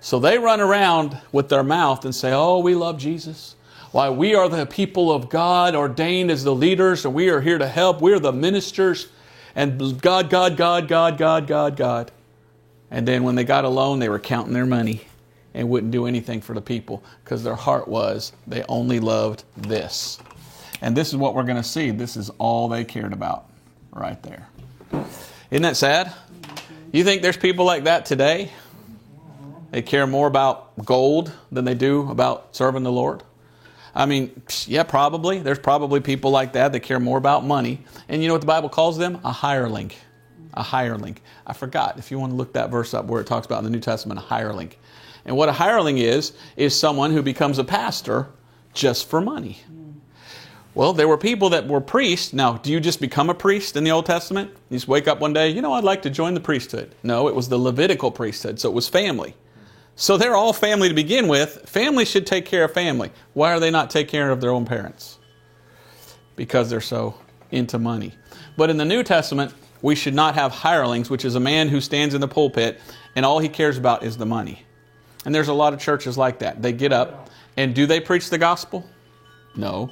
[0.00, 3.56] So they run around with their mouth and say, Oh, we love Jesus.
[3.92, 7.58] Why, we are the people of God ordained as the leaders, and we are here
[7.58, 8.00] to help.
[8.00, 9.08] We're the ministers.
[9.56, 12.12] And God, God, God, God, God, God, God.
[12.90, 15.02] And then when they got alone, they were counting their money
[15.54, 20.18] and wouldn't do anything for the people because their heart was they only loved this.
[20.80, 21.90] And this is what we're going to see.
[21.90, 23.46] This is all they cared about
[23.92, 24.48] right there.
[25.50, 26.12] Isn't that sad?
[26.92, 28.50] You think there's people like that today?
[29.70, 33.22] They care more about gold than they do about serving the Lord?
[33.94, 35.38] I mean, yeah, probably.
[35.38, 37.84] There's probably people like that that care more about money.
[38.08, 39.20] And you know what the Bible calls them?
[39.22, 39.92] A hireling.
[40.54, 41.18] A hireling.
[41.46, 41.96] I forgot.
[41.96, 43.80] If you want to look that verse up where it talks about in the New
[43.80, 44.72] Testament, a hireling.
[45.24, 48.26] And what a hireling is, is someone who becomes a pastor
[48.72, 49.60] just for money.
[50.80, 52.32] Well, there were people that were priests.
[52.32, 54.50] Now, do you just become a priest in the Old Testament?
[54.70, 56.94] You just wake up one day, you know, I'd like to join the priesthood.
[57.02, 59.34] No, it was the Levitical priesthood, so it was family.
[59.94, 61.68] So they're all family to begin with.
[61.68, 63.12] Family should take care of family.
[63.34, 65.18] Why are they not taking care of their own parents?
[66.34, 67.14] Because they're so
[67.50, 68.14] into money.
[68.56, 71.82] But in the New Testament, we should not have hirelings, which is a man who
[71.82, 72.80] stands in the pulpit
[73.14, 74.64] and all he cares about is the money.
[75.26, 76.62] And there's a lot of churches like that.
[76.62, 78.88] They get up and do they preach the gospel?
[79.54, 79.90] No.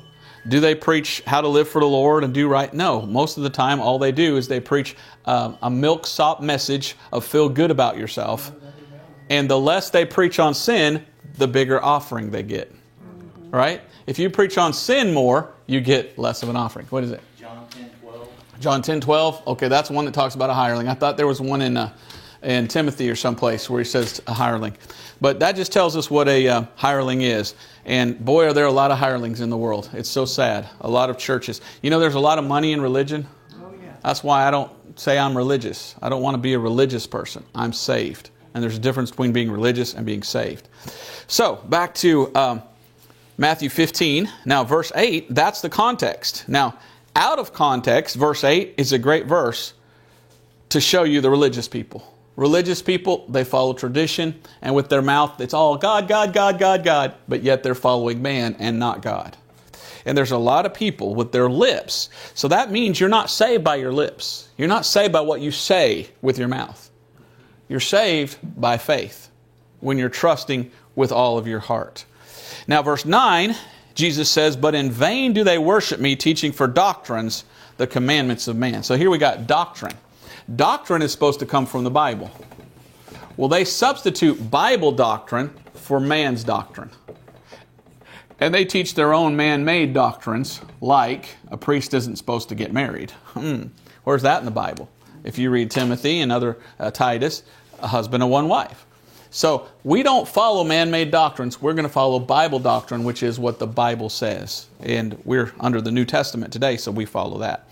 [0.48, 2.72] Do they preach how to live for the Lord and do right?
[2.72, 3.02] No.
[3.02, 7.24] Most of the time, all they do is they preach uh, a milksop message of
[7.24, 8.52] feel good about yourself.
[9.28, 11.04] And the less they preach on sin,
[11.36, 12.74] the bigger offering they get.
[13.50, 13.82] Right?
[14.06, 16.86] If you preach on sin more, you get less of an offering.
[16.86, 17.20] What is it?
[17.38, 18.28] John 10 12.
[18.60, 19.48] John 10 12.
[19.48, 20.88] Okay, that's one that talks about a hireling.
[20.88, 21.76] I thought there was one in.
[21.76, 21.92] Uh,
[22.42, 24.76] in Timothy or someplace where he says a hireling.
[25.20, 27.54] But that just tells us what a uh, hireling is.
[27.84, 29.90] And boy, are there a lot of hirelings in the world.
[29.92, 30.68] It's so sad.
[30.80, 31.60] A lot of churches.
[31.82, 33.26] You know, there's a lot of money in religion.
[33.54, 33.96] Oh, yeah.
[34.02, 35.94] That's why I don't say I'm religious.
[36.00, 37.44] I don't want to be a religious person.
[37.54, 38.30] I'm saved.
[38.54, 40.68] And there's a difference between being religious and being saved.
[41.26, 42.62] So, back to um,
[43.36, 44.28] Matthew 15.
[44.44, 46.48] Now, verse 8, that's the context.
[46.48, 46.78] Now,
[47.14, 49.74] out of context, verse 8 is a great verse
[50.70, 52.14] to show you the religious people.
[52.38, 56.84] Religious people, they follow tradition, and with their mouth, it's all God, God, God, God,
[56.84, 59.36] God, but yet they're following man and not God.
[60.06, 62.10] And there's a lot of people with their lips.
[62.34, 64.50] So that means you're not saved by your lips.
[64.56, 66.88] You're not saved by what you say with your mouth.
[67.68, 69.30] You're saved by faith
[69.80, 72.04] when you're trusting with all of your heart.
[72.68, 73.56] Now, verse 9,
[73.96, 77.42] Jesus says, But in vain do they worship me, teaching for doctrines
[77.78, 78.84] the commandments of man.
[78.84, 79.96] So here we got doctrine.
[80.56, 82.30] Doctrine is supposed to come from the Bible.
[83.36, 86.90] Well, they substitute Bible doctrine for man's doctrine.
[88.40, 92.72] And they teach their own man made doctrines, like a priest isn't supposed to get
[92.72, 93.10] married.
[93.34, 93.64] Hmm.
[94.04, 94.88] Where's that in the Bible?
[95.24, 97.42] If you read Timothy and other uh, Titus,
[97.80, 98.86] a husband and one wife.
[99.30, 101.60] So we don't follow man made doctrines.
[101.60, 104.68] We're going to follow Bible doctrine, which is what the Bible says.
[104.80, 107.68] And we're under the New Testament today, so we follow that.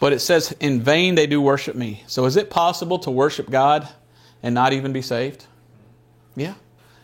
[0.00, 2.02] But it says, In vain they do worship me.
[2.06, 3.88] So is it possible to worship God
[4.42, 5.46] and not even be saved?
[6.36, 6.54] Yeah.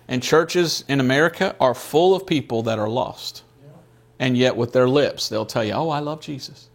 [0.07, 3.43] And churches in America are full of people that are lost.
[4.19, 6.69] And yet, with their lips, they'll tell you, Oh, I love Jesus.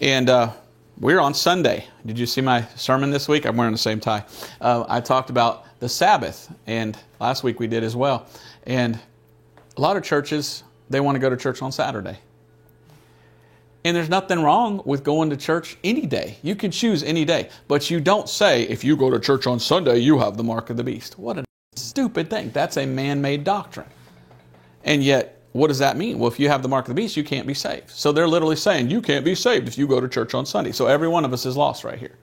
[0.00, 0.52] And uh,
[0.98, 1.86] we're on Sunday.
[2.06, 3.44] Did you see my sermon this week?
[3.44, 4.24] I'm wearing the same tie.
[4.60, 8.26] Uh, I talked about the Sabbath, and last week we did as well.
[8.64, 8.98] And
[9.76, 12.18] a lot of churches, they want to go to church on Saturday.
[13.86, 16.38] And there's nothing wrong with going to church any day.
[16.42, 17.50] You can choose any day.
[17.68, 20.70] But you don't say, if you go to church on Sunday, you have the mark
[20.70, 21.16] of the beast.
[21.20, 21.44] What a
[21.76, 22.50] stupid thing.
[22.50, 23.86] That's a man made doctrine.
[24.82, 26.18] And yet, what does that mean?
[26.18, 27.90] Well, if you have the mark of the beast, you can't be saved.
[27.90, 30.72] So they're literally saying, you can't be saved if you go to church on Sunday.
[30.72, 32.18] So every one of us is lost right here.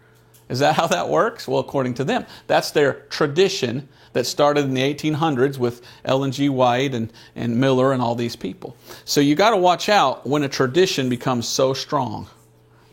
[0.49, 1.47] Is that how that works?
[1.47, 6.49] Well, according to them, that's their tradition that started in the 1800s with Ellen G.
[6.49, 8.75] White and, and Miller and all these people.
[9.05, 12.27] So you got to watch out when a tradition becomes so strong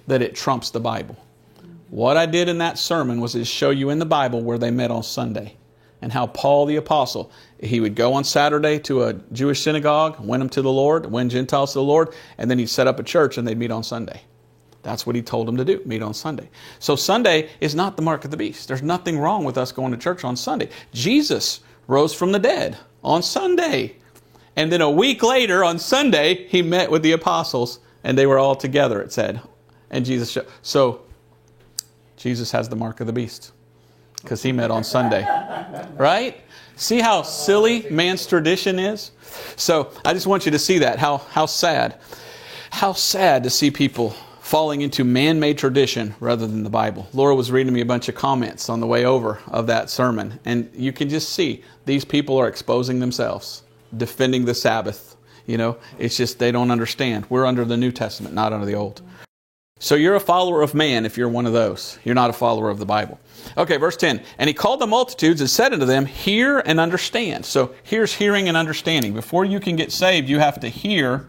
[0.07, 1.17] that it trumps the Bible.
[1.91, 4.71] What I did in that sermon was to show you in the Bible where they
[4.71, 5.57] met on Sunday
[6.03, 10.39] and how Paul the Apostle, he would go on Saturday to a Jewish synagogue, win
[10.41, 13.03] them to the Lord, win Gentiles to the Lord, and then he'd set up a
[13.03, 14.23] church and they'd meet on Sunday.
[14.83, 16.49] That's what he told them to do, meet on Sunday.
[16.79, 18.69] So Sunday is not the mark of the beast.
[18.69, 20.71] There's nothing wrong with us going to church on Sunday.
[20.93, 23.97] Jesus rose from the dead on Sunday.
[24.57, 28.39] And then a week later, on Sunday, he met with the apostles and they were
[28.39, 29.41] all together, it said.
[29.91, 30.47] And Jesus, showed.
[30.63, 31.03] so
[32.17, 33.53] Jesus has the mark of the beast
[34.23, 35.27] because he met on Sunday.
[35.97, 36.41] Right?
[36.77, 39.13] See how silly man's tradition is?
[39.57, 41.99] So I just want you to see that, how, how sad.
[42.71, 44.15] How sad to see people
[44.51, 47.09] falling into man made tradition rather than the Bible.
[47.13, 50.41] Laura was reading me a bunch of comments on the way over of that sermon,
[50.45, 53.63] and you can just see these people are exposing themselves,
[53.97, 55.15] defending the Sabbath.
[55.47, 57.27] You know, it's just they don't understand.
[57.31, 59.03] We're under the New Testament, not under the Old.
[59.79, 62.01] So you're a follower of man if you're one of those.
[62.03, 63.21] You're not a follower of the Bible.
[63.57, 64.21] Okay, verse 10.
[64.39, 67.47] And he called the multitudes and said unto them, Hear and understand.
[67.47, 69.15] So here's hearing and understanding.
[69.15, 71.29] Before you can get saved, you have to hear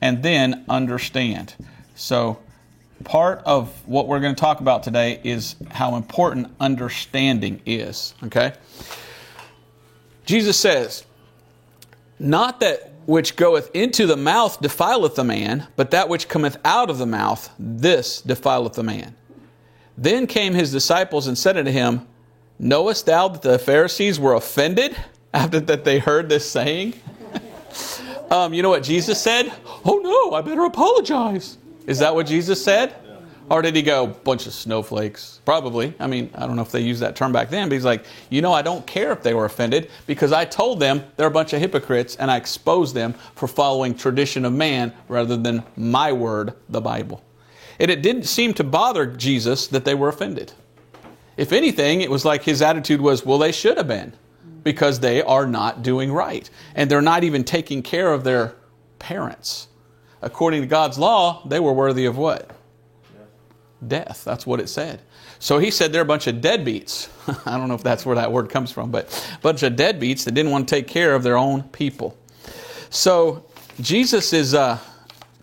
[0.00, 1.56] and then understand.
[1.96, 2.38] So
[3.04, 8.14] part of what we're going to talk about today is how important understanding is.
[8.24, 8.52] Okay?
[10.24, 11.04] Jesus says,
[12.18, 16.90] Not that which goeth into the mouth defileth the man, but that which cometh out
[16.90, 19.16] of the mouth, this defileth the man.
[19.96, 22.06] Then came his disciples and said unto him,
[22.58, 24.96] Knowest thou that the Pharisees were offended
[25.34, 26.94] after that they heard this saying?
[28.30, 29.52] um, you know what Jesus said?
[29.84, 31.56] Oh no, I better apologize.
[31.86, 32.94] Is that what Jesus said?
[33.50, 35.40] Or did he go, bunch of snowflakes?
[35.44, 35.92] Probably.
[35.98, 38.04] I mean, I don't know if they used that term back then, but he's like,
[38.28, 41.32] you know, I don't care if they were offended because I told them they're a
[41.32, 46.12] bunch of hypocrites and I exposed them for following tradition of man rather than my
[46.12, 47.24] word, the Bible.
[47.80, 50.52] And it didn't seem to bother Jesus that they were offended.
[51.36, 54.12] If anything, it was like his attitude was, well, they should have been
[54.62, 56.48] because they are not doing right.
[56.76, 58.54] And they're not even taking care of their
[59.00, 59.66] parents
[60.22, 62.50] according to God's law, they were worthy of what?
[63.86, 64.24] Death.
[64.24, 65.00] That's what it said.
[65.38, 67.08] So he said they're a bunch of deadbeats.
[67.46, 69.06] I don't know if that's where that word comes from, but
[69.36, 72.16] a bunch of deadbeats that didn't want to take care of their own people.
[72.90, 73.46] So
[73.80, 74.78] Jesus is uh,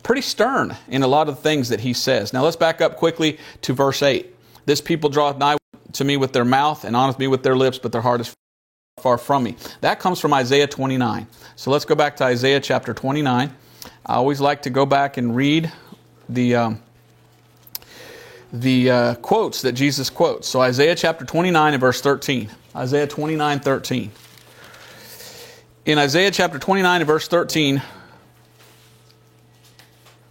[0.03, 2.31] pretty stern in a lot of things that he says.
[2.31, 4.33] Now let's back up quickly to verse 8.
[4.67, 5.57] This people draweth nigh
[5.93, 8.33] to me with their mouth and honors me with their lips, but their heart is
[8.99, 9.55] far from me.
[9.81, 11.27] That comes from Isaiah 29.
[11.55, 13.55] So let's go back to Isaiah chapter 29.
[14.09, 15.69] I always like to go back and read
[16.29, 16.81] the um,
[18.53, 20.47] the uh, quotes that Jesus quotes.
[20.47, 22.49] So Isaiah chapter 29 and verse 13.
[22.73, 24.11] Isaiah 29, 13.
[25.85, 27.81] In Isaiah chapter 29 and verse 13,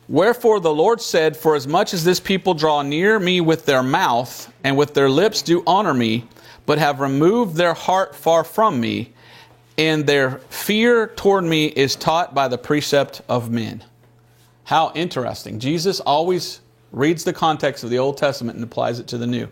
[0.09, 3.83] Wherefore the Lord said, For as much as this people draw near me with their
[3.83, 6.27] mouth, and with their lips do honor me,
[6.65, 9.12] but have removed their heart far from me,
[9.79, 13.85] and their fear toward me is taught by the precept of men.
[14.65, 15.61] How interesting.
[15.61, 16.61] Jesus always
[16.93, 19.49] reads the context of the Old Testament and applies it to the New.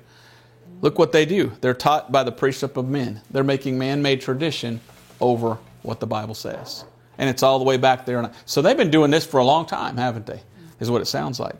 [0.80, 1.52] Look what they do.
[1.60, 3.20] They're taught by the precept of men.
[3.30, 4.80] They're making man made tradition
[5.20, 6.84] over what the Bible says.
[7.16, 8.30] And it's all the way back there.
[8.44, 10.40] So they've been doing this for a long time, haven't they?
[10.80, 11.56] Is what it sounds like.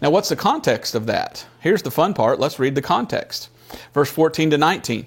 [0.00, 1.44] Now, what's the context of that?
[1.60, 2.40] Here's the fun part.
[2.40, 3.50] Let's read the context.
[3.92, 5.06] Verse 14 to 19.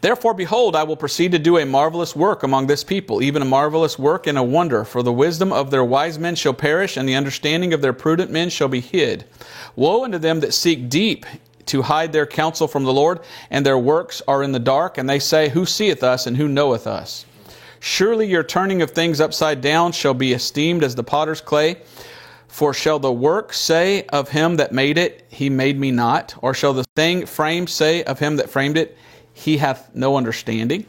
[0.00, 3.46] Therefore, behold, I will proceed to do a marvelous work among this people, even a
[3.46, 4.84] marvelous work and a wonder.
[4.84, 8.30] For the wisdom of their wise men shall perish, and the understanding of their prudent
[8.30, 9.24] men shall be hid.
[9.76, 11.26] Woe unto them that seek deep
[11.66, 15.08] to hide their counsel from the Lord, and their works are in the dark, and
[15.08, 17.24] they say, Who seeth us, and who knoweth us?
[17.80, 21.76] Surely your turning of things upside down shall be esteemed as the potter's clay.
[22.48, 26.34] For shall the work say of him that made it, He made me not?
[26.40, 28.96] Or shall the thing framed say of him that framed it,
[29.34, 30.86] he hath no understanding?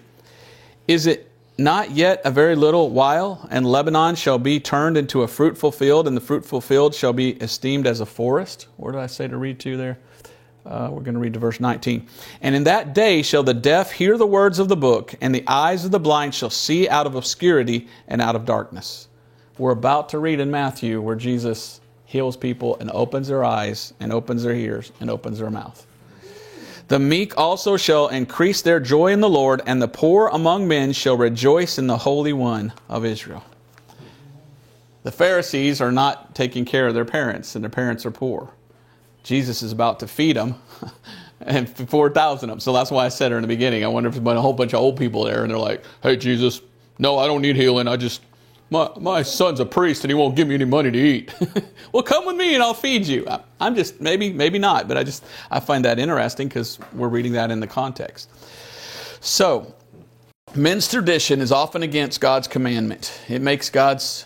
[0.87, 5.27] Is it not yet a very little while, and Lebanon shall be turned into a
[5.27, 8.67] fruitful field, and the fruitful field shall be esteemed as a forest?
[8.77, 9.97] Where did I say to read to there?
[10.65, 12.07] Uh, we're going to read to verse 19.
[12.41, 15.43] And in that day shall the deaf hear the words of the book, and the
[15.47, 19.07] eyes of the blind shall see out of obscurity and out of darkness.
[19.57, 24.11] We're about to read in Matthew where Jesus heals people and opens their eyes and
[24.11, 25.85] opens their ears and opens their mouth.
[26.87, 30.93] The meek also shall increase their joy in the Lord, and the poor among men
[30.93, 33.43] shall rejoice in the Holy One of Israel.
[35.03, 38.49] The Pharisees are not taking care of their parents, and their parents are poor.
[39.23, 40.55] Jesus is about to feed them
[41.41, 42.59] and 4,000 of them.
[42.59, 43.83] So that's why I said her in the beginning.
[43.83, 46.15] I wonder if there's a whole bunch of old people there and they're like, hey,
[46.15, 46.61] Jesus,
[46.99, 47.87] no, I don't need healing.
[47.87, 48.21] I just,
[48.69, 51.33] my, my son's a priest and he won't give me any money to eat.
[51.91, 53.27] well, come with me and I'll feed you.
[53.27, 57.07] I, I'm just, maybe, maybe not, but I just, I find that interesting because we're
[57.07, 58.29] reading that in the context.
[59.21, 59.73] So,
[60.55, 63.19] men's tradition is often against God's commandment.
[63.27, 64.25] It makes God's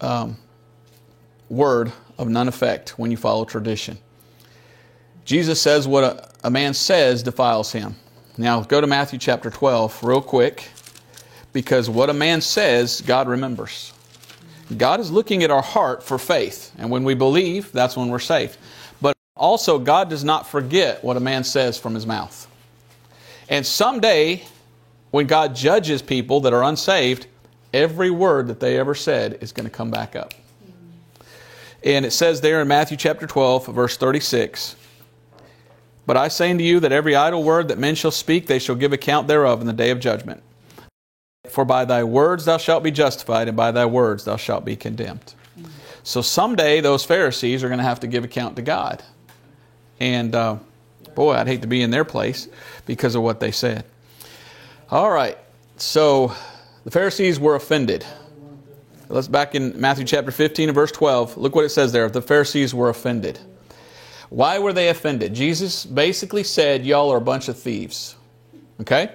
[0.00, 0.36] um,
[1.48, 3.98] word of none effect when you follow tradition.
[5.24, 7.94] Jesus says what a, a man says defiles him.
[8.36, 10.68] Now, go to Matthew chapter 12 real quick
[11.52, 13.92] because what a man says, God remembers.
[14.76, 18.18] God is looking at our heart for faith, and when we believe, that's when we're
[18.18, 18.58] safe.
[19.00, 22.46] But also, God does not forget what a man says from his mouth.
[23.48, 24.44] And someday,
[25.10, 27.26] when God judges people that are unsaved,
[27.72, 30.34] every word that they ever said is going to come back up.
[31.82, 34.76] And it says there in Matthew chapter 12, verse 36
[36.06, 38.74] But I say unto you that every idle word that men shall speak, they shall
[38.74, 40.42] give account thereof in the day of judgment.
[41.58, 44.76] For by thy words thou shalt be justified, and by thy words thou shalt be
[44.76, 45.34] condemned.
[46.04, 49.02] So someday those Pharisees are going to have to give account to God.
[49.98, 50.58] And uh,
[51.16, 52.46] boy, I'd hate to be in their place
[52.86, 53.84] because of what they said.
[54.92, 55.36] All right,
[55.78, 56.32] so
[56.84, 58.06] the Pharisees were offended.
[59.08, 61.38] Let's back in Matthew chapter 15 and verse 12.
[61.38, 62.08] Look what it says there.
[62.08, 63.40] The Pharisees were offended.
[64.30, 65.34] Why were they offended?
[65.34, 68.14] Jesus basically said, Y'all are a bunch of thieves.
[68.80, 69.10] Okay?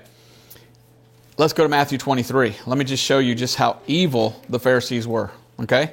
[1.36, 2.58] Let's go to Matthew 23.
[2.68, 5.32] Let me just show you just how evil the Pharisees were.
[5.60, 5.92] Okay?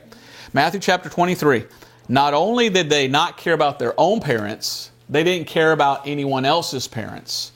[0.53, 1.65] Matthew chapter 23.
[2.09, 6.45] Not only did they not care about their own parents, they didn't care about anyone
[6.45, 7.53] else's parents.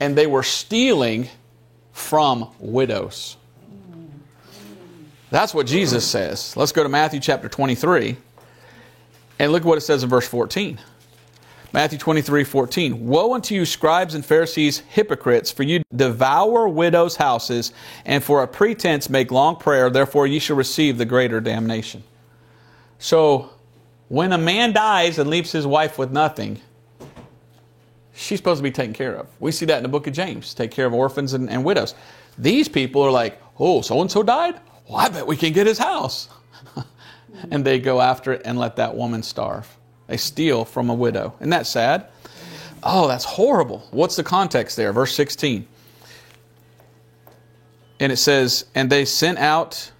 [0.00, 1.28] And they were stealing
[1.92, 3.36] from widows.
[5.30, 6.56] That's what Jesus says.
[6.56, 8.16] Let's go to Matthew chapter 23
[9.38, 10.80] and look at what it says in verse 14.
[11.72, 13.06] Matthew 23, 14.
[13.06, 17.72] Woe unto you, scribes and Pharisees, hypocrites, for you devour widows' houses,
[18.06, 22.02] and for a pretense make long prayer, therefore ye shall receive the greater damnation.
[22.98, 23.50] So,
[24.08, 26.58] when a man dies and leaves his wife with nothing,
[28.14, 29.28] she's supposed to be taken care of.
[29.38, 31.94] We see that in the book of James take care of orphans and, and widows.
[32.38, 34.58] These people are like, oh, so and so died?
[34.88, 36.30] Well, I bet we can get his house.
[37.50, 39.77] and they go after it and let that woman starve.
[40.08, 41.34] They steal from a widow.
[41.38, 42.06] Isn't that sad?
[42.82, 43.86] Oh, that's horrible.
[43.90, 44.92] What's the context there?
[44.92, 45.66] Verse 16.
[48.00, 49.92] And it says, And they sent out,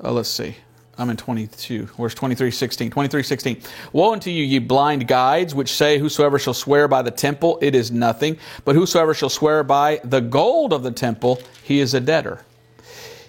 [0.00, 0.56] oh, let's see.
[0.98, 1.88] I'm in 22.
[1.96, 2.90] Where's 23, 16?
[2.90, 3.62] 23, 16.
[3.92, 7.74] Woe unto you, ye blind guides, which say, Whosoever shall swear by the temple, it
[7.74, 8.36] is nothing.
[8.64, 12.44] But whosoever shall swear by the gold of the temple, he is a debtor.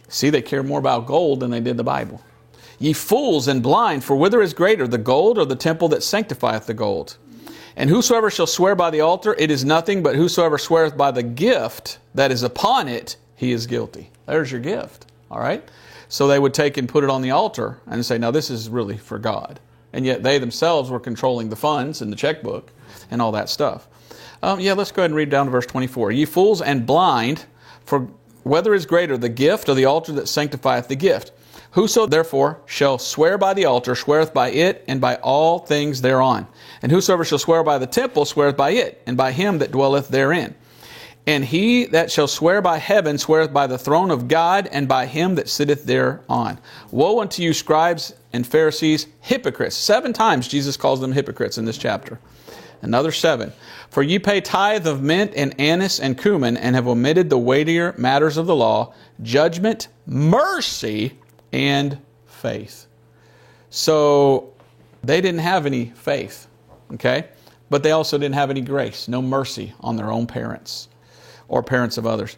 [0.10, 2.22] See, they care more about gold than they did the Bible.
[2.84, 6.66] Ye fools and blind, for whither is greater, the gold or the temple that sanctifieth
[6.66, 7.16] the gold?
[7.78, 11.24] And whosoever shall swear by the altar, it is nothing, but whosoever sweareth by the
[11.24, 14.10] gift that is upon it, he is guilty.
[14.26, 15.06] There's your gift.
[15.32, 15.64] All right?
[16.10, 18.70] So they would take and put it on the altar and say, now this is
[18.70, 19.62] really for God.
[19.94, 22.70] And yet they themselves were controlling the funds and the checkbook
[23.10, 23.88] and all that stuff.
[24.42, 26.12] Um, yeah, let's go ahead and read down to verse 24.
[26.12, 27.46] Ye fools and blind,
[27.86, 28.10] for
[28.44, 31.32] whether is greater, the gift or the altar that sanctifieth the gift?
[31.74, 36.48] Whoso therefore shall swear by the altar sweareth by it and by all things thereon.
[36.84, 40.10] And whosoever shall swear by the temple sweareth by it and by him that dwelleth
[40.10, 40.54] therein.
[41.26, 45.08] And he that shall swear by heaven sweareth by the throne of God and by
[45.08, 46.60] him that sitteth thereon.
[46.92, 49.76] Woe unto you, scribes and Pharisees, hypocrites.
[49.76, 52.20] Seven times Jesus calls them hypocrites in this chapter.
[52.84, 53.52] Another seven.
[53.90, 57.96] For ye pay tithe of mint and anise and cumin, and have omitted the weightier
[57.98, 61.18] matters of the law, judgment, mercy,
[61.54, 62.88] and faith.
[63.70, 64.54] So
[65.04, 66.48] they didn't have any faith,
[66.94, 67.30] okay?
[67.70, 70.90] But they also didn't have any grace, no mercy on their own parents
[71.48, 72.36] or parents of others.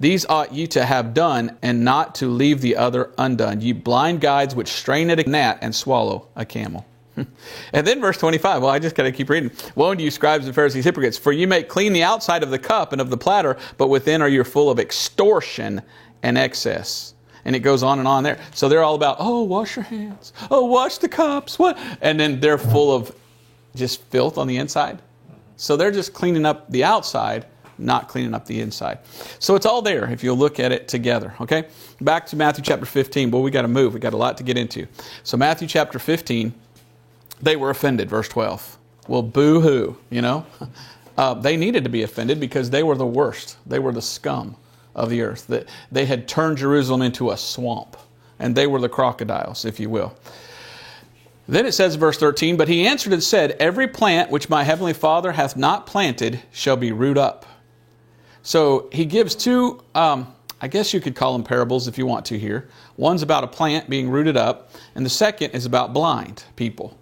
[0.00, 3.60] These ought ye to have done, and not to leave the other undone.
[3.60, 6.86] Ye blind guides which strain at a gnat and swallow a camel.
[7.16, 8.62] and then verse 25.
[8.62, 9.50] Well, I just got to keep reading.
[9.74, 12.60] Woe unto you, scribes and Pharisees, hypocrites, for you make clean the outside of the
[12.60, 15.82] cup and of the platter, but within are you full of extortion
[16.22, 17.14] and excess.
[17.44, 18.38] And it goes on and on there.
[18.54, 20.32] So they're all about, oh, wash your hands.
[20.50, 21.58] Oh, wash the cups.
[21.58, 21.78] What?
[22.00, 23.14] And then they're full of
[23.74, 25.00] just filth on the inside.
[25.56, 27.46] So they're just cleaning up the outside,
[27.78, 28.98] not cleaning up the inside.
[29.38, 31.34] So it's all there if you look at it together.
[31.40, 31.66] Okay?
[32.00, 33.30] Back to Matthew chapter 15.
[33.30, 33.94] Well, we got to move.
[33.94, 34.86] We got a lot to get into.
[35.22, 36.54] So Matthew chapter 15
[37.40, 38.78] they were offended, verse 12.
[39.06, 40.46] Well, boo hoo, you know?
[41.16, 43.56] Uh, they needed to be offended because they were the worst.
[43.66, 44.54] They were the scum
[44.98, 45.46] of the earth.
[45.46, 47.96] That They had turned Jerusalem into a swamp,
[48.38, 50.14] and they were the crocodiles, if you will.
[51.48, 54.92] Then it says, verse 13, But he answered and said, Every plant which my heavenly
[54.92, 57.46] Father hath not planted shall be root up.
[58.42, 62.26] So he gives two, um, I guess you could call them parables if you want
[62.26, 62.68] to here.
[62.96, 66.97] One's about a plant being rooted up, and the second is about blind people.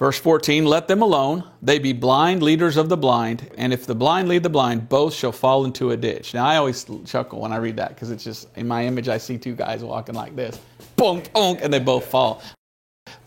[0.00, 1.44] Verse 14, let them alone.
[1.60, 3.50] They be blind leaders of the blind.
[3.58, 6.32] And if the blind lead the blind, both shall fall into a ditch.
[6.32, 9.18] Now, I always chuckle when I read that because it's just in my image, I
[9.18, 10.58] see two guys walking like this,
[10.96, 12.42] boom, boom, and they both fall.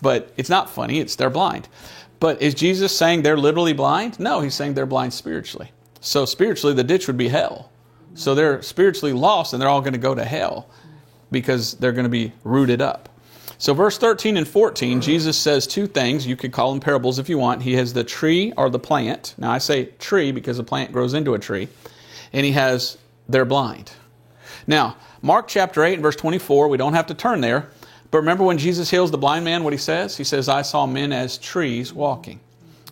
[0.01, 1.69] But it's not funny, it's they're blind.
[2.19, 4.19] But is Jesus saying they're literally blind?
[4.19, 5.71] No, he's saying they're blind spiritually.
[6.01, 7.69] So, spiritually, the ditch would be hell.
[8.15, 10.71] So, they're spiritually lost and they're all going to go to hell
[11.29, 13.09] because they're going to be rooted up.
[13.57, 16.27] So, verse 13 and 14, Jesus says two things.
[16.27, 17.61] You could call them parables if you want.
[17.61, 19.35] He has the tree or the plant.
[19.37, 21.67] Now, I say tree because a plant grows into a tree.
[22.33, 22.97] And he has
[23.29, 23.91] they're blind.
[24.67, 27.69] Now, Mark chapter 8 and verse 24, we don't have to turn there.
[28.11, 30.17] But remember when Jesus heals the blind man, what he says?
[30.17, 32.39] He says, I saw men as trees walking.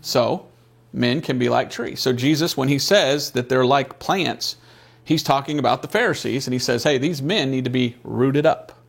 [0.01, 0.47] So,
[0.93, 1.99] men can be like trees.
[1.99, 4.55] So, Jesus, when he says that they're like plants,
[5.03, 6.47] he's talking about the Pharisees.
[6.47, 8.80] And he says, hey, these men need to be rooted up.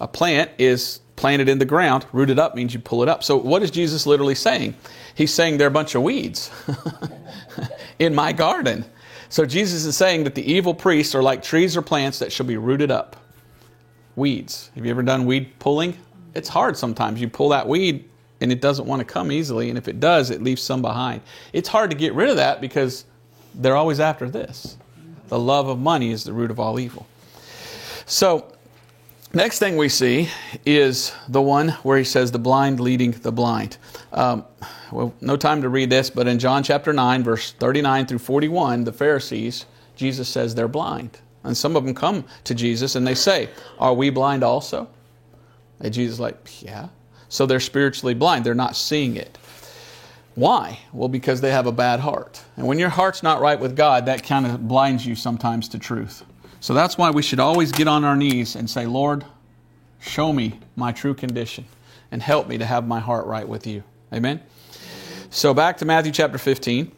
[0.00, 3.24] A plant is planted in the ground, rooted up means you pull it up.
[3.24, 4.74] So, what is Jesus literally saying?
[5.14, 6.50] He's saying they're a bunch of weeds
[7.98, 8.84] in my garden.
[9.28, 12.46] So, Jesus is saying that the evil priests are like trees or plants that shall
[12.46, 13.16] be rooted up.
[14.16, 14.70] Weeds.
[14.74, 15.96] Have you ever done weed pulling?
[16.34, 17.20] It's hard sometimes.
[17.20, 18.08] You pull that weed
[18.40, 21.22] and it doesn't want to come easily, and if it does, it leaves some behind.
[21.52, 23.04] It's hard to get rid of that because
[23.54, 24.76] they're always after this.
[25.28, 27.06] The love of money is the root of all evil.
[28.06, 28.52] So,
[29.34, 30.30] Next thing we see
[30.64, 33.76] is the one where he says, the blind leading the blind.
[34.10, 34.44] Um,
[34.90, 38.84] well, no time to read this, but in John chapter 9, verse 39 through 41,
[38.84, 39.66] the Pharisees,
[39.96, 41.18] Jesus says they're blind.
[41.44, 44.88] And some of them come to Jesus and they say, Are we blind also?
[45.80, 46.88] And Jesus is like, Yeah.
[47.28, 48.46] So they're spiritually blind.
[48.46, 49.36] They're not seeing it.
[50.34, 50.78] Why?
[50.92, 52.42] Well, because they have a bad heart.
[52.56, 55.78] And when your heart's not right with God, that kind of blinds you sometimes to
[55.78, 56.24] truth.
[56.60, 59.24] So that's why we should always get on our knees and say, Lord,
[60.00, 61.64] show me my true condition
[62.10, 63.82] and help me to have my heart right with you.
[64.12, 64.40] Amen?
[65.30, 66.90] So back to Matthew chapter 15.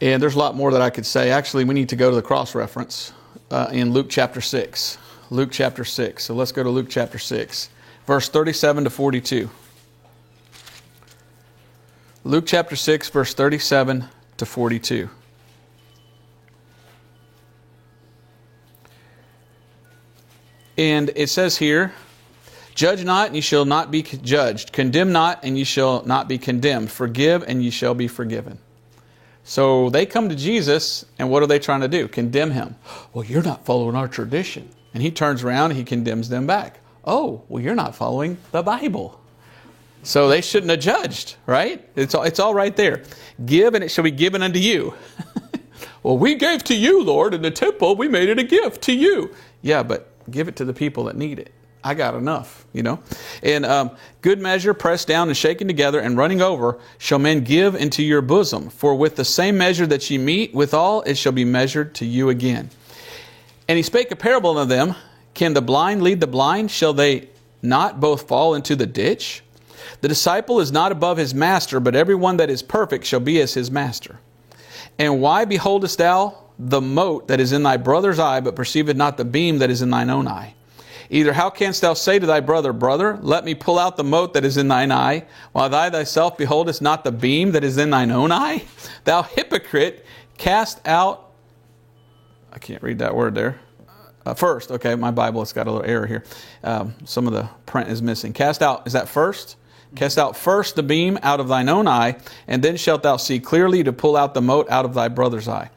[0.00, 1.30] And there's a lot more that I could say.
[1.30, 3.12] Actually, we need to go to the cross reference
[3.50, 4.98] uh, in Luke chapter 6.
[5.30, 6.24] Luke chapter 6.
[6.24, 7.68] So let's go to Luke chapter 6,
[8.06, 9.50] verse 37 to 42.
[12.24, 14.08] Luke chapter 6, verse 37
[14.38, 15.08] to 42.
[20.80, 21.92] And it says here,
[22.74, 24.72] Judge not, and ye shall not be judged.
[24.72, 26.90] Condemn not, and ye shall not be condemned.
[26.90, 28.58] Forgive, and ye shall be forgiven.
[29.44, 32.08] So they come to Jesus, and what are they trying to do?
[32.08, 32.76] Condemn him.
[33.12, 34.70] Well, you're not following our tradition.
[34.94, 36.78] And he turns around and he condemns them back.
[37.04, 39.20] Oh, well, you're not following the Bible.
[40.02, 41.86] So they shouldn't have judged, right?
[41.94, 43.04] It's all, it's all right there.
[43.44, 44.94] Give, and it shall be given unto you.
[46.02, 47.96] well, we gave to you, Lord, in the temple.
[47.96, 49.34] We made it a gift to you.
[49.60, 51.52] Yeah, but give it to the people that need it.
[51.82, 53.00] I got enough, you know.
[53.42, 57.74] And um, good measure, pressed down and shaken together and running over, shall men give
[57.74, 58.68] into your bosom.
[58.68, 62.28] For with the same measure that ye meet withal, it shall be measured to you
[62.28, 62.70] again.
[63.66, 64.94] And he spake a parable unto them
[65.32, 66.70] Can the blind lead the blind?
[66.70, 67.28] Shall they
[67.62, 69.42] not both fall into the ditch?
[70.02, 73.40] The disciple is not above his master, but every one that is perfect shall be
[73.40, 74.18] as his master.
[74.98, 79.16] And why beholdest thou the mote that is in thy brother's eye, but perceiveth not
[79.16, 80.54] the beam that is in thine own eye.
[81.08, 84.34] Either how canst thou say to thy brother, Brother, let me pull out the mote
[84.34, 87.90] that is in thine eye, while thou thyself beholdest not the beam that is in
[87.90, 88.62] thine own eye?
[89.04, 90.04] Thou hypocrite,
[90.38, 91.32] cast out.
[92.52, 93.58] I can't read that word there.
[94.24, 96.24] Uh, first, okay, my Bible has got a little error here.
[96.62, 98.32] Um, some of the print is missing.
[98.34, 99.56] Cast out, is that first?
[99.96, 103.40] Cast out first the beam out of thine own eye, and then shalt thou see
[103.40, 105.70] clearly to pull out the mote out of thy brother's eye.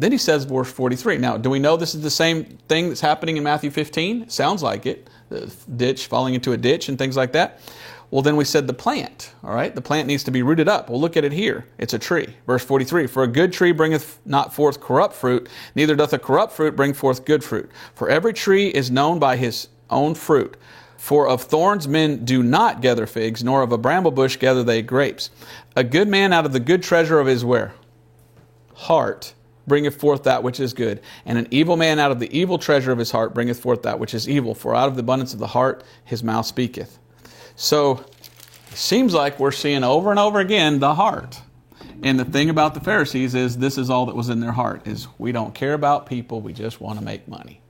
[0.00, 1.18] Then he says, verse 43.
[1.18, 4.30] Now, do we know this is the same thing that's happening in Matthew 15?
[4.30, 5.10] Sounds like it.
[5.28, 7.60] The ditch, falling into a ditch, and things like that.
[8.10, 9.74] Well, then we said the plant, all right?
[9.74, 10.88] The plant needs to be rooted up.
[10.88, 11.66] Well, look at it here.
[11.76, 12.34] It's a tree.
[12.46, 16.54] Verse 43 For a good tree bringeth not forth corrupt fruit, neither doth a corrupt
[16.54, 17.70] fruit bring forth good fruit.
[17.94, 20.56] For every tree is known by his own fruit.
[20.96, 24.80] For of thorns men do not gather figs, nor of a bramble bush gather they
[24.80, 25.28] grapes.
[25.76, 27.74] A good man out of the good treasure of his where?
[28.74, 29.34] Heart
[29.70, 32.92] bringeth forth that which is good, and an evil man out of the evil treasure
[32.92, 35.38] of his heart bringeth forth that which is evil, for out of the abundance of
[35.38, 36.98] the heart his mouth speaketh.
[37.56, 38.04] So,
[38.70, 41.40] it seems like we're seeing over and over again the heart.
[42.02, 44.86] And the thing about the Pharisees is this is all that was in their heart
[44.86, 47.60] is we don't care about people, we just want to make money.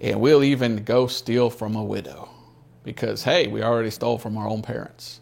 [0.00, 2.28] And we'll even go steal from a widow.
[2.84, 5.20] because, hey, we already stole from our own parents.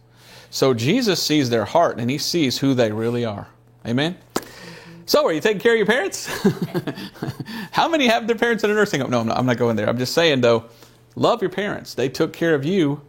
[0.51, 3.49] So Jesus sees their heart and he sees who they really are.
[3.87, 4.17] Amen?
[5.11, 6.27] So, are you taking care of your parents?
[7.73, 9.11] How many have their parents in a nursing home?
[9.11, 9.89] No, I'm not, I'm not going there.
[9.89, 10.67] I'm just saying, though,
[11.17, 11.95] love your parents.
[11.95, 13.01] They took care of you.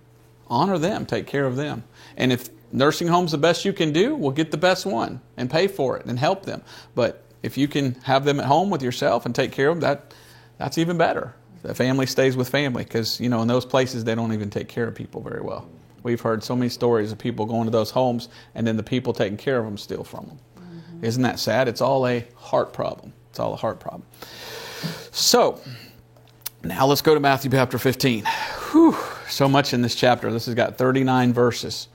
[0.48, 1.06] Honor them.
[1.06, 1.84] Take care of them.
[2.18, 5.48] And if nursing home's the best you can do, we'll get the best one and
[5.48, 6.64] pay for it and help them.
[6.96, 9.82] But if you can have them at home with yourself and take care of them,
[9.82, 10.16] that,
[10.58, 11.36] that's even better.
[11.62, 14.70] The family stays with family because, you know, in those places, they don't even take
[14.70, 15.70] care of people very well.
[16.02, 19.14] We've heard so many stories of people going to those homes and then the people
[19.14, 20.40] taking care of them steal from them.
[21.02, 21.68] Isn't that sad?
[21.68, 23.14] It's all a heart problem.
[23.30, 24.04] It's all a heart problem.
[25.12, 25.60] So,
[26.64, 28.26] now let's go to Matthew chapter 15.
[28.72, 28.96] Whew,
[29.28, 30.32] so much in this chapter.
[30.32, 31.88] This has got 39 verses.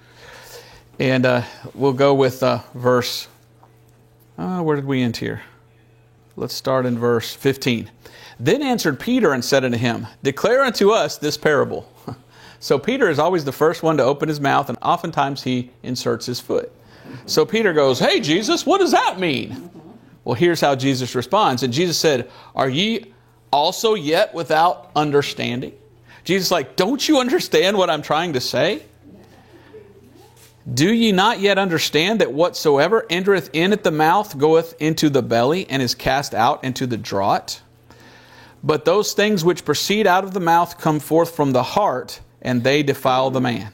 [0.99, 1.43] And uh,
[1.75, 3.29] we'll go with uh, verse,
[4.39, 5.43] uh, where did we end here?
[6.35, 7.91] Let's start in verse 15.
[8.39, 11.91] Then answered Peter and said unto him, Declare unto us this parable.
[12.61, 16.27] so Peter is always the first one to open his mouth, and oftentimes he inserts
[16.27, 16.73] his foot.
[17.27, 19.71] So Peter goes, Hey, Jesus, what does that mean?
[20.25, 21.63] Well, here's how Jesus responds.
[21.63, 23.13] And Jesus said, Are ye
[23.53, 25.73] also yet without understanding?
[26.25, 28.83] Jesus like, Don't you understand what I'm trying to say?
[30.73, 35.23] Do ye not yet understand that whatsoever entereth in at the mouth goeth into the
[35.23, 37.61] belly and is cast out into the draught?
[38.65, 42.65] But those things which proceed out of the mouth come forth from the heart, and
[42.65, 43.71] they defile the man.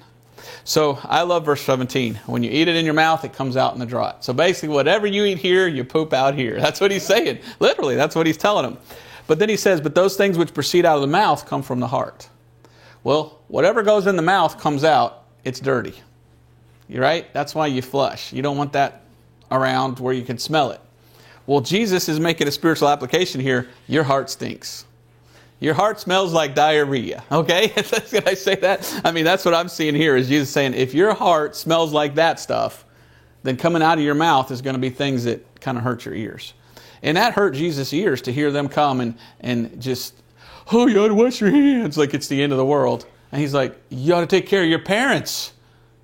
[0.64, 2.14] So I love verse 17.
[2.26, 4.22] When you eat it in your mouth, it comes out in the draught.
[4.22, 6.60] So basically, whatever you eat here, you poop out here.
[6.60, 7.40] That's what he's saying.
[7.58, 8.78] Literally, that's what he's telling them.
[9.26, 11.80] But then he says, But those things which proceed out of the mouth come from
[11.80, 12.28] the heart.
[13.04, 15.94] Well, whatever goes in the mouth comes out, it's dirty.
[16.88, 17.32] You're right?
[17.32, 18.32] That's why you flush.
[18.32, 19.02] You don't want that
[19.50, 20.80] around where you can smell it.
[21.46, 23.68] Well, Jesus is making a spiritual application here.
[23.88, 24.84] Your heart stinks.
[25.62, 27.22] Your heart smells like diarrhea.
[27.30, 27.68] Okay?
[28.10, 29.00] Can I say that?
[29.04, 32.16] I mean, that's what I'm seeing here is Jesus saying, if your heart smells like
[32.16, 32.84] that stuff,
[33.44, 36.04] then coming out of your mouth is going to be things that kind of hurt
[36.04, 36.52] your ears.
[37.00, 40.14] And that hurt Jesus' ears to hear them come and, and just,
[40.72, 43.06] oh, you ought to wash your hands like it's the end of the world.
[43.30, 45.52] And he's like, you ought to take care of your parents.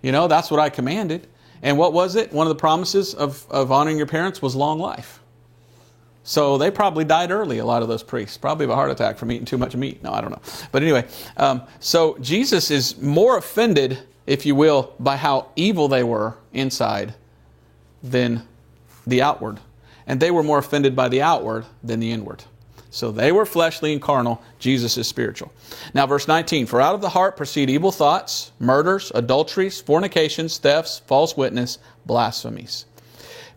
[0.02, 1.26] You know, that's what I commanded.
[1.62, 2.32] And what was it?
[2.32, 5.20] One of the promises of, of honoring your parents was long life.
[6.28, 9.16] So they probably died early, a lot of those priests, probably of a heart attack
[9.16, 10.02] from eating too much meat.
[10.02, 10.42] No, I don't know.
[10.72, 11.06] But anyway,
[11.38, 17.14] um, so Jesus is more offended, if you will, by how evil they were inside
[18.02, 18.46] than
[19.06, 19.58] the outward.
[20.06, 22.44] And they were more offended by the outward than the inward.
[22.90, 24.42] So they were fleshly and carnal.
[24.58, 25.50] Jesus is spiritual.
[25.94, 30.98] Now, verse 19 For out of the heart proceed evil thoughts, murders, adulteries, fornications, thefts,
[31.06, 32.84] false witness, blasphemies.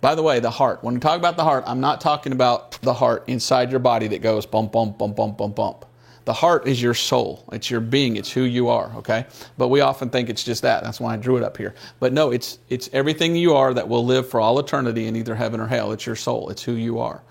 [0.02, 0.84] By the way, the heart.
[0.84, 4.08] When we talk about the heart, I'm not talking about the heart inside your body
[4.10, 5.86] that goes bump, bump, bump, bump, bump, bump.
[6.26, 7.44] The heart is your soul.
[7.52, 8.16] It's your being.
[8.16, 9.26] It's who you are, okay?
[9.58, 10.84] But we often think it's just that.
[10.84, 11.74] That's why I drew it up here.
[12.00, 15.36] But no, it's, it's everything you are that will live for all eternity in either
[15.36, 15.92] heaven or hell.
[15.92, 16.50] It's your soul.
[16.50, 17.22] It's who you are.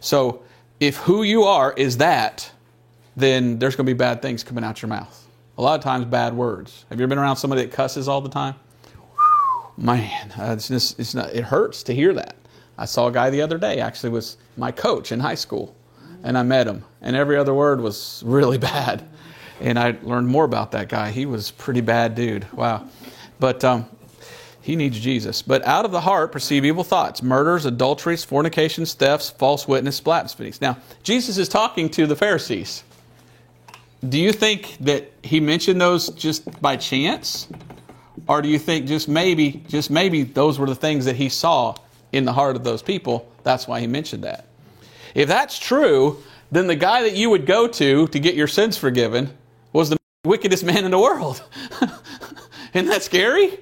[0.00, 0.42] So
[0.80, 2.50] if who you are is that,
[3.16, 5.26] then there's going to be bad things coming out your mouth.
[5.58, 6.84] A lot of times, bad words.
[6.88, 8.54] Have you ever been around somebody that cusses all the time?
[9.82, 12.36] Man, uh, it's just, it's not, it hurts to hear that.
[12.78, 15.74] I saw a guy the other day, actually, was my coach in high school,
[16.22, 19.04] and I met him, and every other word was really bad.
[19.60, 21.10] And I learned more about that guy.
[21.10, 22.50] He was pretty bad dude.
[22.52, 22.86] Wow.
[23.40, 23.86] But um,
[24.60, 25.42] he needs Jesus.
[25.42, 30.60] But out of the heart perceive evil thoughts, murders, adulteries, fornications, thefts, false witness, blasphemies.
[30.60, 32.84] Now, Jesus is talking to the Pharisees.
[34.08, 37.48] Do you think that he mentioned those just by chance?
[38.26, 41.74] Or do you think just maybe, just maybe those were the things that he saw
[42.12, 43.30] in the heart of those people?
[43.42, 44.46] That's why he mentioned that.
[45.14, 48.76] If that's true, then the guy that you would go to to get your sins
[48.76, 49.30] forgiven
[49.72, 51.42] was the wickedest man in the world.
[52.74, 53.58] Isn't that scary?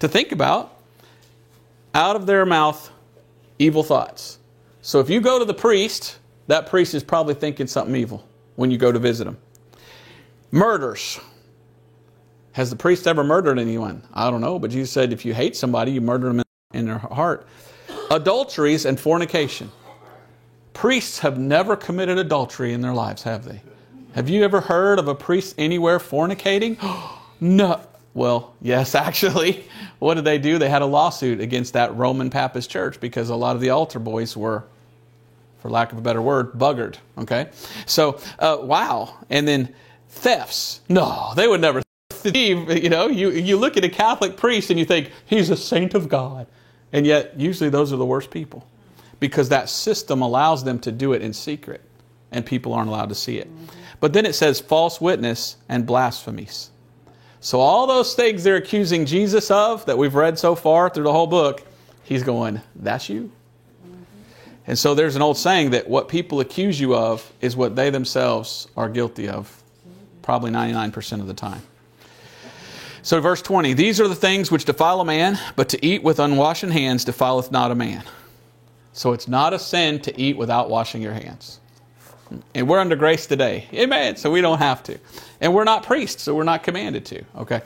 [0.00, 0.74] to think about.
[1.94, 2.90] Out of their mouth,
[3.58, 4.38] evil thoughts.
[4.82, 8.24] So if you go to the priest, that priest is probably thinking something evil
[8.56, 9.38] when you go to visit him.
[10.50, 11.18] Murders.
[12.58, 14.02] Has the priest ever murdered anyone?
[14.12, 16.42] I don't know, but Jesus said if you hate somebody, you murder them
[16.74, 17.46] in their heart.
[18.10, 19.70] Adulteries and fornication.
[20.72, 23.62] Priests have never committed adultery in their lives, have they?
[24.16, 26.76] Have you ever heard of a priest anywhere fornicating?
[27.40, 27.80] no.
[28.12, 29.64] Well, yes, actually.
[30.00, 30.58] What did they do?
[30.58, 34.00] They had a lawsuit against that Roman Papist church because a lot of the altar
[34.00, 34.64] boys were,
[35.60, 36.96] for lack of a better word, buggered.
[37.18, 37.50] Okay?
[37.86, 39.14] So, uh, wow.
[39.30, 39.72] And then
[40.08, 40.80] thefts.
[40.88, 41.82] No, they would never
[42.30, 42.70] thieve.
[42.82, 45.94] You know, you, you look at a Catholic priest and you think, he's a saint
[45.94, 46.46] of God.
[46.92, 48.66] And yet, usually those are the worst people
[49.20, 51.82] because that system allows them to do it in secret
[52.30, 53.48] and people aren't allowed to see it.
[54.00, 56.70] But then it says false witness and blasphemies.
[57.40, 61.12] So, all those things they're accusing Jesus of that we've read so far through the
[61.12, 61.64] whole book,
[62.02, 63.30] he's going, That's you?
[64.66, 67.88] And so there's an old saying that what people accuse you of is what they
[67.88, 69.62] themselves are guilty of,
[70.20, 71.62] probably 99% of the time.
[73.08, 76.18] So, verse 20 These are the things which defile a man, but to eat with
[76.18, 78.04] unwashen hands defileth not a man.
[78.92, 81.58] So, it's not a sin to eat without washing your hands.
[82.54, 83.66] And we're under grace today.
[83.72, 84.16] Amen.
[84.16, 84.98] So, we don't have to.
[85.40, 87.24] And we're not priests, so we're not commanded to.
[87.38, 87.62] Okay?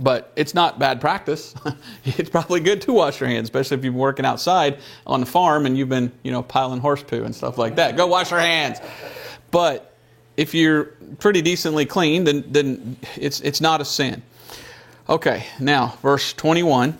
[0.00, 1.54] But it's not bad practice.
[2.04, 5.26] it's probably good to wash your hands, especially if you've been working outside on the
[5.26, 7.96] farm and you've been, you know, piling horse poo and stuff like that.
[7.96, 8.78] Go wash your hands.
[9.52, 9.94] But
[10.36, 10.86] if you're
[11.20, 14.20] pretty decently clean, then, then it's, it's not a sin.
[15.08, 16.98] Okay, now, verse 21.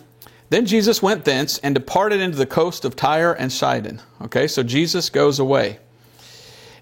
[0.51, 4.03] Then Jesus went thence and departed into the coast of Tyre and Sidon.
[4.21, 5.79] Okay, so Jesus goes away.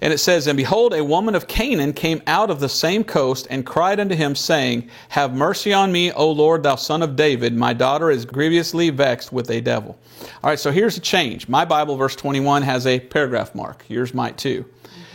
[0.01, 3.47] And it says, And behold, a woman of Canaan came out of the same coast
[3.51, 7.55] and cried unto him, saying, Have mercy on me, O Lord, thou son of David.
[7.55, 9.97] My daughter is grievously vexed with a devil.
[10.43, 11.49] All right, so here's a change.
[11.49, 13.85] My Bible, verse 21, has a paragraph mark.
[13.89, 14.65] Yours might too.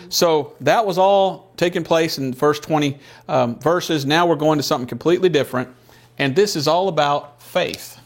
[0.07, 2.97] So that was all taking place in first 20
[3.27, 4.05] um, verses.
[4.05, 5.69] Now we're going to something completely different.
[6.17, 7.99] And this is all about faith.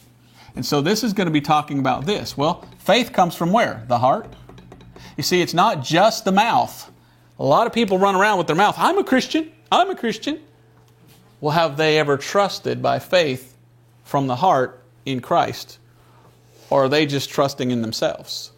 [0.56, 2.36] And so this is going to be talking about this.
[2.36, 3.84] Well, faith comes from where?
[3.88, 4.34] The heart.
[5.18, 6.92] You see, it's not just the mouth.
[7.40, 10.40] A lot of people run around with their mouth, I'm a Christian, I'm a Christian.
[11.40, 13.58] Well, have they ever trusted by faith
[14.04, 15.80] from the heart in Christ?
[16.70, 18.52] Or are they just trusting in themselves?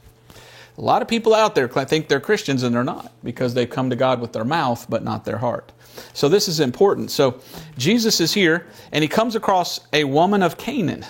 [0.78, 3.89] A lot of people out there think they're Christians and they're not because they've come
[3.89, 5.72] to God with their mouth but not their heart.
[6.14, 7.12] So this is important.
[7.12, 7.41] So
[7.78, 11.06] Jesus is here and he comes across a woman of Canaan.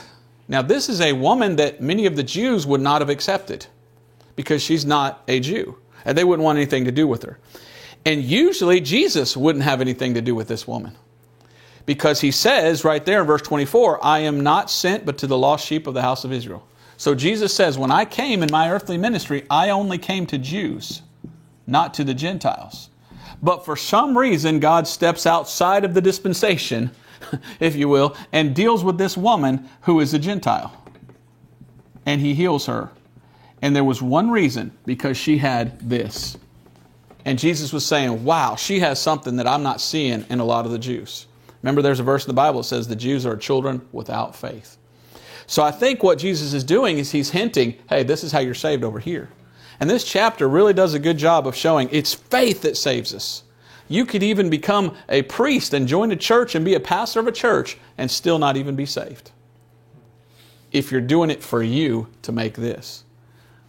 [0.47, 3.65] Now, this is a woman that many of the Jews would not have accepted
[4.35, 7.39] because she's not a Jew and they wouldn't want anything to do with her.
[8.05, 10.95] And usually Jesus wouldn't have anything to do with this woman
[11.85, 15.37] because he says right there in verse 24, I am not sent but to the
[15.37, 16.65] lost sheep of the house of Israel.
[16.97, 21.01] So Jesus says, When I came in my earthly ministry, I only came to Jews,
[21.67, 22.89] not to the Gentiles.
[23.43, 26.91] But for some reason, God steps outside of the dispensation,
[27.59, 30.73] if you will, and deals with this woman who is a Gentile.
[32.05, 32.89] And he heals her.
[33.61, 36.37] And there was one reason because she had this.
[37.25, 40.65] And Jesus was saying, Wow, she has something that I'm not seeing in a lot
[40.65, 41.27] of the Jews.
[41.61, 44.77] Remember, there's a verse in the Bible that says the Jews are children without faith.
[45.47, 48.53] So I think what Jesus is doing is he's hinting, hey, this is how you're
[48.53, 49.29] saved over here.
[49.83, 53.43] And this chapter really does a good job of showing it's faith that saves us.
[53.89, 57.27] You could even become a priest and join a church and be a pastor of
[57.27, 59.31] a church and still not even be saved.
[60.71, 63.03] If you're doing it for you to make this.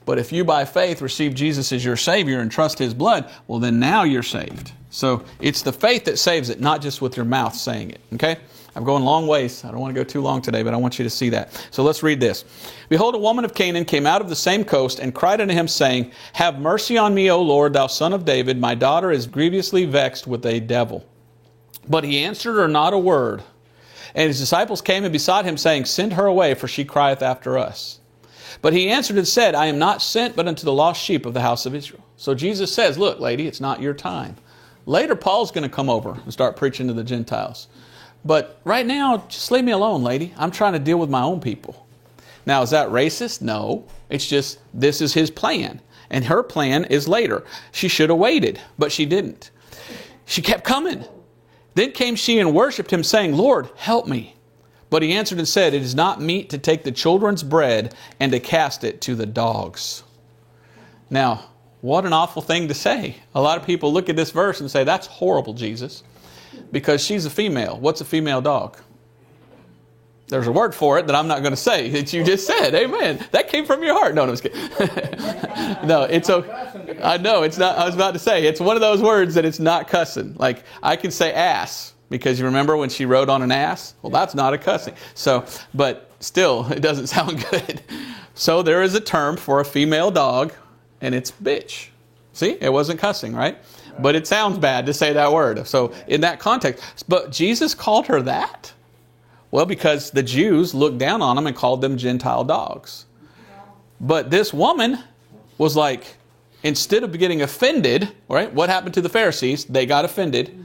[0.06, 3.58] But if you by faith receive Jesus as your Savior and trust His blood, well,
[3.58, 4.70] then now you're saved.
[4.94, 8.00] So it's the faith that saves it, not just with your mouth saying it.
[8.12, 8.36] Okay?
[8.76, 9.64] I'm going long ways.
[9.64, 11.50] I don't want to go too long today, but I want you to see that.
[11.72, 12.44] So let's read this.
[12.88, 15.66] Behold, a woman of Canaan came out of the same coast and cried unto him,
[15.66, 18.60] saying, Have mercy on me, O Lord, thou son of David.
[18.60, 21.04] My daughter is grievously vexed with a devil.
[21.88, 23.42] But he answered her not a word.
[24.14, 27.58] And his disciples came and besought him, saying, Send her away, for she crieth after
[27.58, 27.98] us.
[28.62, 31.34] But he answered and said, I am not sent but unto the lost sheep of
[31.34, 32.04] the house of Israel.
[32.16, 34.36] So Jesus says, Look, lady, it's not your time.
[34.86, 37.68] Later, Paul's going to come over and start preaching to the Gentiles.
[38.24, 40.34] But right now, just leave me alone, lady.
[40.36, 41.86] I'm trying to deal with my own people.
[42.46, 43.40] Now, is that racist?
[43.40, 43.86] No.
[44.10, 45.80] It's just this is his plan.
[46.10, 47.44] And her plan is later.
[47.72, 49.50] She should have waited, but she didn't.
[50.26, 51.04] She kept coming.
[51.74, 54.36] Then came she and worshipped him, saying, Lord, help me.
[54.90, 58.30] But he answered and said, It is not meet to take the children's bread and
[58.32, 60.04] to cast it to the dogs.
[61.10, 61.50] Now,
[61.84, 63.16] what an awful thing to say.
[63.34, 66.02] A lot of people look at this verse and say, That's horrible, Jesus
[66.72, 67.78] because she's a female.
[67.78, 68.78] What's a female dog?
[70.28, 72.74] There's a word for it that I'm not going to say that you just said.
[72.74, 73.24] Amen.
[73.32, 74.14] That came from your heart.
[74.14, 75.86] No, no, I'm just kidding.
[75.86, 76.98] no, it's okay.
[77.02, 77.76] I know it's not.
[77.76, 80.34] I was about to say it's one of those words that it's not cussing.
[80.34, 83.94] Like I can say ass because you remember when she rode on an ass.
[84.00, 84.94] Well, that's not a cussing.
[85.14, 87.82] So, but still, it doesn't sound good.
[88.34, 90.54] So there is a term for a female dog,
[91.04, 91.88] and it's bitch.
[92.32, 93.58] See, it wasn't cussing, right?
[93.98, 95.66] but it sounds bad to say that word.
[95.66, 98.72] So, in that context, but Jesus called her that?
[99.50, 103.06] Well, because the Jews looked down on them and called them Gentile dogs.
[104.00, 104.98] But this woman
[105.58, 106.16] was like,
[106.64, 108.52] instead of getting offended, right?
[108.52, 109.64] What happened to the Pharisees?
[109.66, 110.60] They got offended.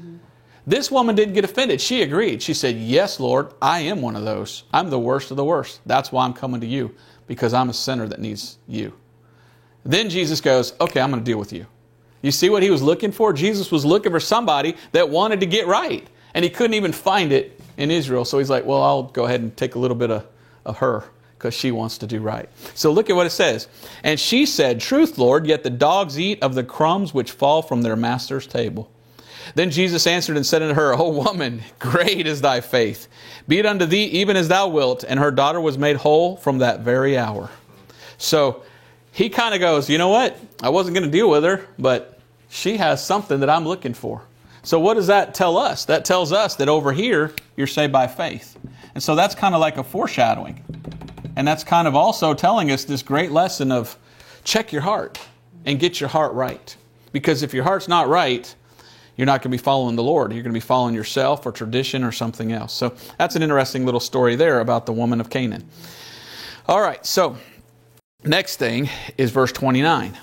[0.65, 1.79] This woman didn't get offended.
[1.81, 2.41] She agreed.
[2.41, 4.63] She said, Yes, Lord, I am one of those.
[4.73, 5.81] I'm the worst of the worst.
[5.85, 6.95] That's why I'm coming to you,
[7.27, 8.93] because I'm a sinner that needs you.
[9.89, 11.65] Then Jesus goes, Okay, I'm going to deal with you.
[12.21, 13.33] You see what he was looking for?
[13.33, 16.07] Jesus was looking for somebody that wanted to get right.
[16.35, 18.23] And he couldn't even find it in Israel.
[18.23, 20.27] So he's like, well, I'll go ahead and take a little bit of,
[20.63, 21.05] of her
[21.39, 22.47] because she wants to do right.
[22.75, 23.67] So look at what it says.
[24.03, 27.81] And she said, Truth, Lord, yet the dogs eat of the crumbs which fall from
[27.81, 28.91] their master's table.
[29.55, 33.07] Then Jesus answered and said unto her, O woman, great is thy faith.
[33.47, 35.03] Be it unto thee even as thou wilt.
[35.03, 37.49] And her daughter was made whole from that very hour.
[38.19, 38.61] So
[39.11, 40.37] he kind of goes, You know what?
[40.61, 44.21] I wasn't going to deal with her, but she has something that I'm looking for.
[44.63, 45.85] So what does that tell us?
[45.85, 48.57] That tells us that over here, you're saved by faith.
[48.93, 50.63] And so that's kind of like a foreshadowing.
[51.35, 53.97] And that's kind of also telling us this great lesson of
[54.43, 55.19] check your heart
[55.65, 56.75] and get your heart right.
[57.11, 58.53] Because if your heart's not right,
[59.15, 60.31] you're not going to be following the Lord.
[60.31, 62.73] You're going to be following yourself or tradition or something else.
[62.73, 65.67] So that's an interesting little story there about the woman of Canaan.
[66.67, 67.37] All right, so
[68.23, 70.17] next thing is verse 29.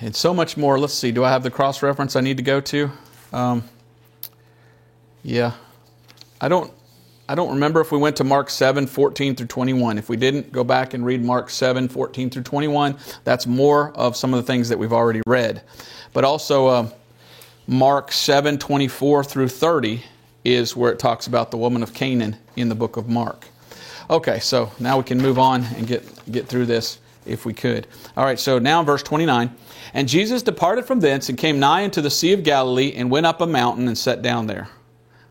[0.00, 0.78] And so much more.
[0.78, 2.90] Let's see, do I have the cross reference I need to go to?
[3.32, 3.64] Um,
[5.22, 5.52] yeah.
[6.40, 6.72] I don't
[7.28, 9.98] I don't remember if we went to Mark 7, 14 through 21.
[9.98, 12.96] If we didn't, go back and read Mark 7, 14 through 21.
[13.24, 15.62] That's more of some of the things that we've already read.
[16.12, 16.90] But also, uh,
[17.66, 20.04] Mark 7, 24 through 30
[20.44, 23.48] is where it talks about the woman of Canaan in the book of Mark.
[24.08, 27.86] Okay, so now we can move on and get, get through this if we could.
[28.16, 29.54] All right, so now verse 29.
[29.94, 33.26] And Jesus departed from thence and came nigh unto the Sea of Galilee and went
[33.26, 34.68] up a mountain and sat down there.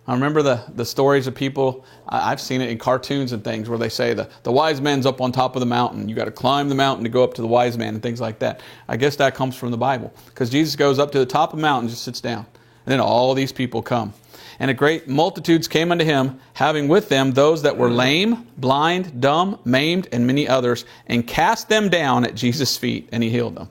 [0.07, 3.79] I remember the, the stories of people, I've seen it in cartoons and things where
[3.79, 6.07] they say the, the wise man's up on top of the mountain.
[6.07, 8.21] You got to climb the mountain to go up to the wise man and things
[8.21, 8.61] like that.
[8.87, 11.57] I guess that comes from the Bible because Jesus goes up to the top of
[11.57, 12.45] the mountain and just sits down.
[12.85, 14.13] And then all these people come.
[14.59, 19.19] And a great multitudes came unto him, having with them those that were lame, blind,
[19.21, 23.55] dumb, maimed, and many others, and cast them down at Jesus' feet, and he healed
[23.55, 23.69] them.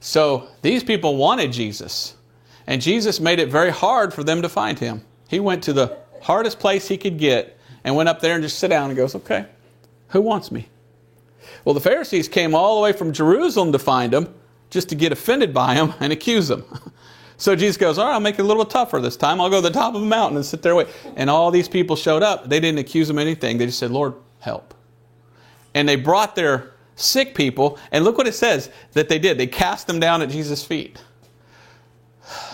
[0.00, 2.14] So these people wanted Jesus.
[2.66, 5.04] And Jesus made it very hard for them to find him.
[5.28, 8.58] He went to the hardest place he could get and went up there and just
[8.58, 9.46] sit down and goes, Okay,
[10.08, 10.68] who wants me?
[11.64, 14.34] Well, the Pharisees came all the way from Jerusalem to find him
[14.70, 16.64] just to get offended by him and accuse him.
[17.38, 19.40] So Jesus goes, All right, I'll make it a little tougher this time.
[19.40, 20.88] I'll go to the top of the mountain and sit there and wait.
[21.16, 22.48] And all these people showed up.
[22.48, 23.58] They didn't accuse him of anything.
[23.58, 24.74] They just said, Lord, help.
[25.74, 29.38] And they brought their sick people, and look what it says that they did.
[29.38, 31.00] They cast them down at Jesus' feet.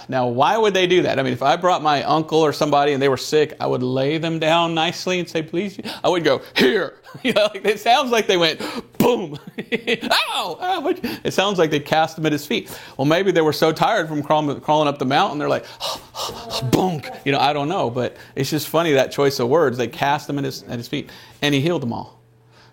[0.09, 1.19] Now, why would they do that?
[1.19, 3.83] I mean, if I brought my uncle or somebody and they were sick, I would
[3.83, 5.81] lay them down nicely and say, please.
[6.03, 6.95] I would go, here.
[7.23, 8.61] You know, like, it sounds like they went,
[9.05, 9.39] boom.
[10.37, 10.95] Oh, oh, Ow!
[10.95, 11.19] Ow!
[11.25, 12.77] It sounds like they cast him at his feet.
[12.97, 15.65] Well, maybe they were so tired from crawling, up the mountain, they're like,
[16.71, 17.25] bonk.
[17.25, 17.91] You know, I don't know.
[17.91, 19.79] But it's just funny that choice of words.
[19.79, 21.11] They cast him at his, at his feet,
[21.43, 22.21] and he healed them all.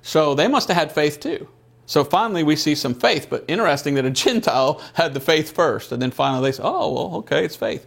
[0.01, 1.47] So they must have had faith too.
[1.85, 5.91] So finally, we see some faith, but interesting that a Gentile had the faith first.
[5.91, 7.85] And then finally, they said, oh, well, okay, it's faith.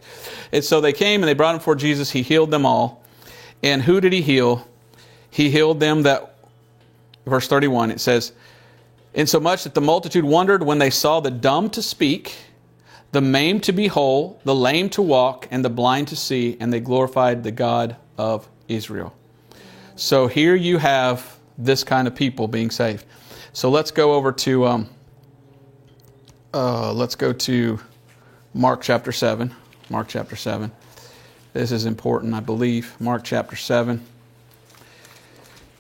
[0.53, 2.11] And so they came and they brought him before Jesus.
[2.11, 3.03] He healed them all.
[3.63, 4.69] And who did he heal?
[5.31, 6.34] He healed them that,
[7.27, 8.33] verse 31, it says,
[9.15, 12.37] Insomuch that the multitude wondered when they saw the dumb to speak,
[13.13, 16.73] the maimed to be whole, the lame to walk, and the blind to see, and
[16.73, 19.15] they glorified the God of Israel.
[19.97, 23.05] So here you have this kind of people being saved.
[23.53, 24.89] So let's go over to um,
[26.53, 27.79] uh, let's go to
[28.53, 29.55] Mark chapter seven.
[29.91, 30.73] Mark chapter seven.
[31.53, 33.01] This is important, I believe.
[33.01, 34.05] Mark chapter seven.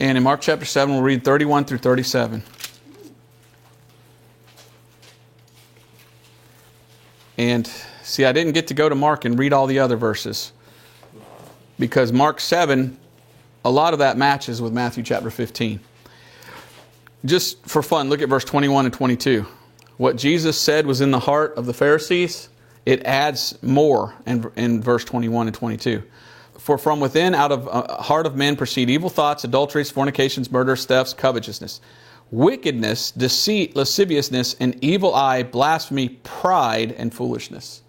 [0.00, 2.42] And in Mark chapter 7, we'll read 31 through 37.
[7.36, 7.66] And
[8.02, 10.52] see, I didn't get to go to Mark and read all the other verses
[11.78, 12.96] because Mark 7,
[13.64, 15.80] a lot of that matches with Matthew chapter 15
[17.24, 19.46] just for fun, look at verse 21 and 22.
[19.96, 22.48] What Jesus said was in the heart of the Pharisees,
[22.84, 26.02] it adds more in, in verse 21 and 22.
[26.64, 30.86] For from within, out of uh, heart of men, proceed evil thoughts, adulteries, fornications, murders,
[30.86, 31.82] thefts, covetousness,
[32.30, 37.82] wickedness, deceit, lasciviousness, an evil eye, blasphemy, pride, and foolishness.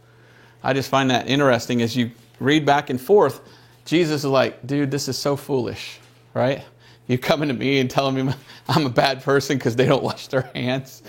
[0.61, 2.11] I just find that interesting as you
[2.41, 3.39] read back and forth.
[3.86, 6.01] Jesus is like, dude, this is so foolish,
[6.34, 6.61] right?
[7.07, 8.34] You coming to me and telling me
[8.67, 11.01] I'm a bad person because they don't wash their hands.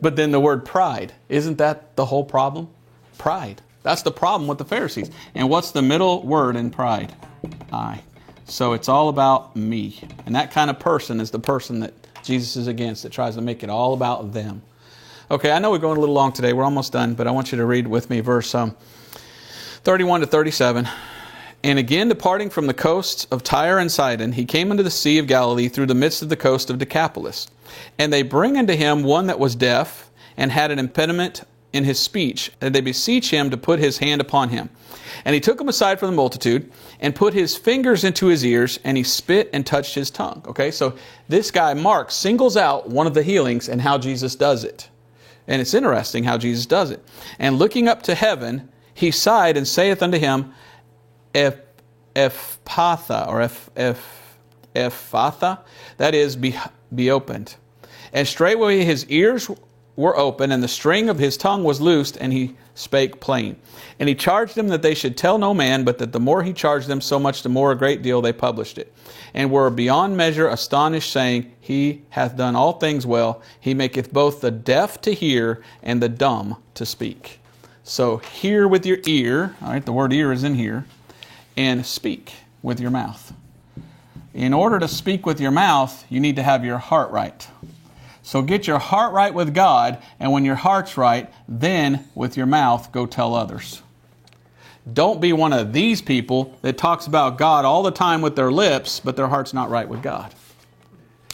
[0.00, 2.68] but then the word pride, isn't that the whole problem?
[3.18, 3.62] Pride.
[3.84, 5.10] That's the problem with the Pharisees.
[5.34, 7.14] And what's the middle word in pride?
[7.70, 8.00] I.
[8.46, 10.00] So it's all about me.
[10.26, 13.42] And that kind of person is the person that Jesus is against, that tries to
[13.42, 14.62] make it all about them.
[15.30, 16.54] Okay, I know we're going a little long today.
[16.54, 18.74] We're almost done, but I want you to read with me verse um,
[19.84, 20.88] 31 to 37.
[21.62, 25.18] And again, departing from the coasts of Tyre and Sidon, he came into the Sea
[25.18, 27.48] of Galilee through the midst of the coast of Decapolis.
[27.98, 31.44] And they bring unto him one that was deaf and had an impediment
[31.74, 34.70] in his speech, and they beseech him to put his hand upon him.
[35.24, 38.78] And he took him aside from the multitude and put his fingers into his ears,
[38.84, 40.42] and he spit and touched his tongue.
[40.46, 40.94] Okay, so
[41.28, 44.88] this guy, Mark, singles out one of the healings and how Jesus does it.
[45.48, 47.04] And it's interesting how Jesus does it.
[47.40, 50.54] And looking up to heaven, he sighed and saith unto him,
[51.34, 51.56] Eph,
[52.14, 54.38] Ephphatha, or Eph, Eph,
[54.76, 55.58] Ephphatha,
[55.96, 56.56] that is, be,
[56.94, 57.56] be opened.
[58.12, 59.50] And straightway his ears
[59.96, 63.56] were open, and the string of his tongue was loosed, and he spake plain.
[63.98, 66.52] And he charged them that they should tell no man, but that the more he
[66.52, 68.92] charged them, so much the more a great deal they published it.
[69.32, 73.42] And were beyond measure astonished, saying, He hath done all things well.
[73.60, 77.40] He maketh both the deaf to hear and the dumb to speak.
[77.84, 80.86] So hear with your ear, all right, the word ear is in here,
[81.56, 82.32] and speak
[82.62, 83.32] with your mouth.
[84.32, 87.46] In order to speak with your mouth, you need to have your heart right.
[88.24, 92.46] So get your heart right with God, and when your heart's right, then with your
[92.46, 93.82] mouth, go tell others.
[94.90, 98.50] Don't be one of these people that talks about God all the time with their
[98.50, 100.34] lips, but their heart's not right with God.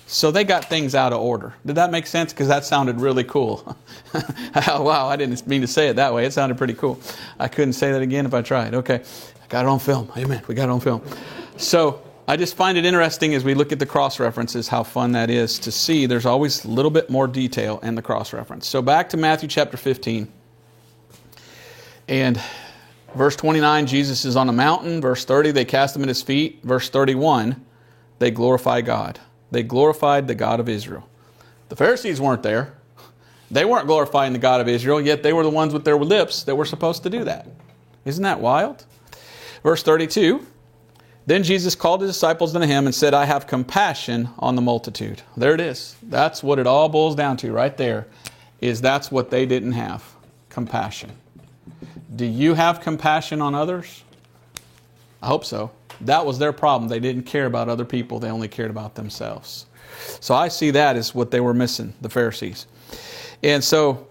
[0.08, 1.54] So they got things out of order.
[1.64, 2.32] Did that make sense?
[2.32, 3.76] Because that sounded really cool.
[4.66, 6.26] wow, I didn't mean to say it that way.
[6.26, 7.00] It sounded pretty cool.
[7.38, 8.74] I couldn't say that again if I tried.
[8.74, 10.10] Okay, I got it on film.
[10.16, 10.42] Amen.
[10.48, 11.02] We got it on film.
[11.56, 15.10] So I just find it interesting as we look at the cross references how fun
[15.12, 16.06] that is to see.
[16.06, 18.68] There's always a little bit more detail in the cross reference.
[18.68, 20.28] So back to Matthew chapter 15.
[22.06, 22.40] And
[23.16, 25.00] verse 29, Jesus is on a mountain.
[25.00, 26.60] Verse 30, they cast him at his feet.
[26.62, 27.66] Verse 31,
[28.20, 29.18] they glorify God.
[29.50, 31.08] They glorified the God of Israel.
[31.68, 32.74] The Pharisees weren't there.
[33.50, 36.44] They weren't glorifying the God of Israel, yet they were the ones with their lips
[36.44, 37.48] that were supposed to do that.
[38.04, 38.84] Isn't that wild?
[39.64, 40.46] Verse 32
[41.30, 45.22] then Jesus called his disciples unto him and said, I have compassion on the multitude.
[45.36, 45.94] There it is.
[46.02, 48.06] That's what it all boils down to right there,
[48.60, 50.02] is that's what they didn't have
[50.48, 51.12] compassion.
[52.16, 54.02] Do you have compassion on others?
[55.22, 55.70] I hope so.
[56.00, 56.88] That was their problem.
[56.88, 59.66] They didn't care about other people, they only cared about themselves.
[60.18, 62.66] So I see that as what they were missing, the Pharisees.
[63.42, 64.08] And so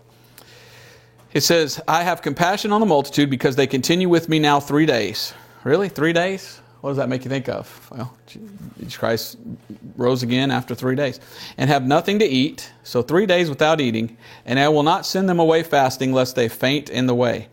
[1.33, 4.85] it says, I have compassion on the multitude because they continue with me now three
[4.85, 5.33] days.
[5.63, 5.89] Really?
[5.89, 6.61] Three days?
[6.81, 7.89] What does that make you think of?
[7.91, 9.37] Well, Jesus Christ
[9.97, 11.19] rose again after three days.
[11.57, 15.27] And have nothing to eat, so three days without eating, and I will not send
[15.27, 17.49] them away fasting, lest they faint in the way.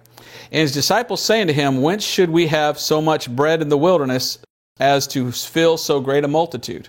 [0.53, 3.79] And his disciples saying to him, Whence should we have so much bread in the
[3.79, 4.39] wilderness
[4.79, 6.89] as to fill so great a multitude?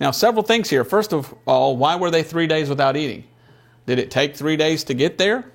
[0.00, 0.84] Now, several things here.
[0.84, 3.24] First of all, why were they three days without eating?
[3.86, 5.52] Did it take three days to get there?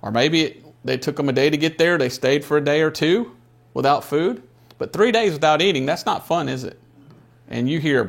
[0.00, 2.64] Or maybe it, they took them a day to get there, they stayed for a
[2.64, 3.36] day or two
[3.74, 4.42] without food?
[4.78, 6.78] But three days without eating, that's not fun, is it?
[7.48, 8.04] And you hear,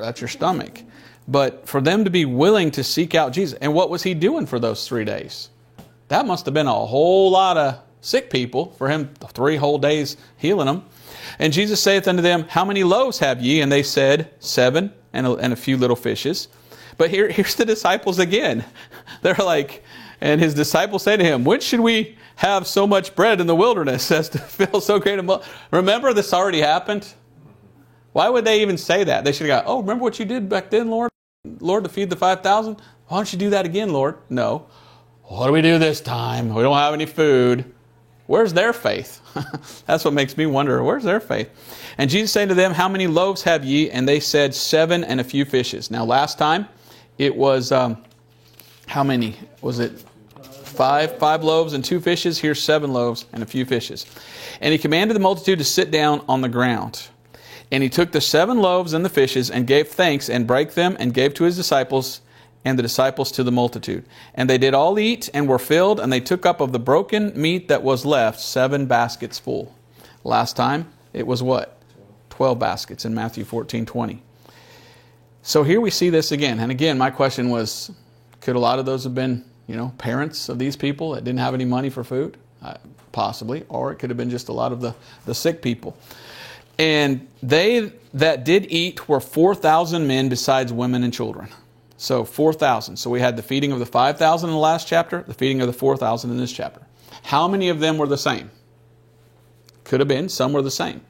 [0.00, 0.82] that's your stomach.
[1.28, 4.46] But for them to be willing to seek out Jesus, and what was he doing
[4.46, 5.50] for those three days?
[6.08, 10.16] That must have been a whole lot of sick people for him three whole days
[10.36, 10.84] healing them.
[11.38, 13.60] And Jesus saith unto them, How many loaves have ye?
[13.60, 16.48] And they said, Seven, and a, and a few little fishes.
[16.98, 18.64] But here, here's the disciples again.
[19.22, 19.82] They're like,
[20.20, 23.54] and his disciples say to him, When should we have so much bread in the
[23.54, 25.42] wilderness as to fill so great a?
[25.70, 27.12] Remember, this already happened?
[28.12, 29.24] Why would they even say that?
[29.24, 31.10] They should have Oh, remember what you did back then, Lord?
[31.60, 32.76] Lord, to feed the 5,000?
[33.08, 34.18] Why don't you do that again, Lord?
[34.28, 34.66] No.
[35.22, 36.54] What do we do this time?
[36.54, 37.64] We don't have any food.
[38.26, 39.20] Where's their faith?
[39.86, 40.82] That's what makes me wonder.
[40.82, 41.50] Where's their faith?
[41.98, 43.90] And Jesus said to them, How many loaves have ye?
[43.90, 45.90] And they said, Seven and a few fishes.
[45.90, 46.68] Now, last time
[47.18, 48.02] it was, um,
[48.86, 49.36] how many?
[49.60, 50.04] Was it
[50.72, 52.38] five, five loaves and two fishes.
[52.38, 54.06] Here's seven loaves and a few fishes.
[54.60, 57.08] And he commanded the multitude to sit down on the ground.
[57.70, 60.96] And he took the seven loaves and the fishes and gave thanks and brake them
[60.98, 62.20] and gave to his disciples
[62.64, 64.04] and the disciples to the multitude.
[64.34, 67.32] And they did all eat and were filled, and they took up of the broken
[67.40, 69.74] meat that was left seven baskets full.
[70.24, 71.78] Last time it was what?
[72.30, 74.22] Twelve baskets in Matthew 14 20.
[75.42, 76.60] So here we see this again.
[76.60, 77.90] And again, my question was
[78.40, 81.38] could a lot of those have been you know, parents of these people that didn't
[81.38, 82.74] have any money for food, uh,
[83.10, 84.94] possibly, or it could have been just a lot of the,
[85.24, 85.96] the sick people.
[86.78, 91.48] And they that did eat were 4,000 men besides women and children.
[91.96, 92.98] So 4,000.
[92.98, 95.68] So we had the feeding of the 5,000 in the last chapter, the feeding of
[95.68, 96.82] the 4,000 in this chapter.
[97.22, 98.50] How many of them were the same?
[99.84, 101.00] Could have been, some were the same.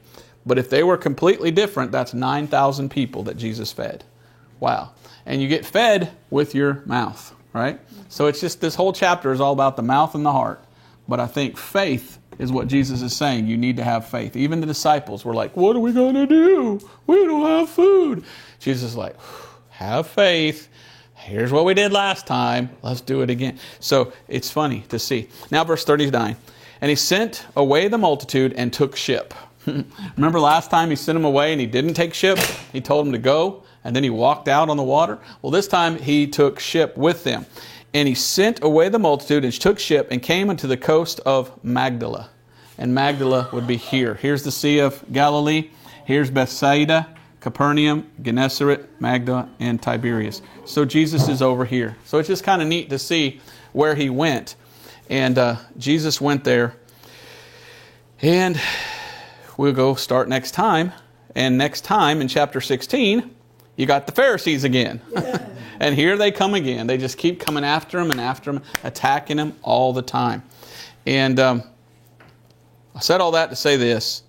[0.45, 4.05] But if they were completely different, that's 9,000 people that Jesus fed.
[4.61, 4.91] Wow.
[5.25, 7.79] And you get fed with your mouth right?
[8.09, 10.63] So it's just this whole chapter is all about the mouth and the heart.
[11.07, 13.47] But I think faith is what Jesus is saying.
[13.47, 14.35] You need to have faith.
[14.35, 16.79] Even the disciples were like, What are we going to do?
[17.07, 18.23] We don't have food.
[18.59, 19.15] Jesus is like,
[19.69, 20.69] Have faith,
[21.23, 22.69] Here's what we did last time.
[22.81, 23.57] Let's do it again.
[23.79, 25.29] So it's funny to see.
[25.51, 26.35] Now, verse 39.
[26.81, 29.33] And he sent away the multitude and took ship.
[30.17, 32.37] Remember last time he sent them away and he didn't take ship?
[32.73, 35.19] He told them to go and then he walked out on the water.
[35.41, 37.45] Well, this time he took ship with them.
[37.93, 41.63] And he sent away the multitude and took ship and came unto the coast of
[41.63, 42.29] Magdala.
[42.77, 44.15] And Magdala would be here.
[44.15, 45.69] Here's the Sea of Galilee.
[46.05, 47.07] Here's Bethsaida,
[47.39, 50.41] Capernaum, Gennesaret, Magdala, and Tiberias.
[50.65, 51.95] So Jesus is over here.
[52.05, 53.41] So it's just kind of neat to see
[53.73, 54.55] where he went.
[55.09, 56.75] And uh, Jesus went there.
[58.21, 58.59] And
[59.55, 60.93] we'll go start next time.
[61.35, 63.33] And next time in chapter 16,
[63.75, 65.01] you got the Pharisees again.
[65.79, 66.87] and here they come again.
[66.87, 70.43] They just keep coming after him and after him, attacking him all the time.
[71.05, 71.63] And um,
[72.95, 74.23] I said all that to say this.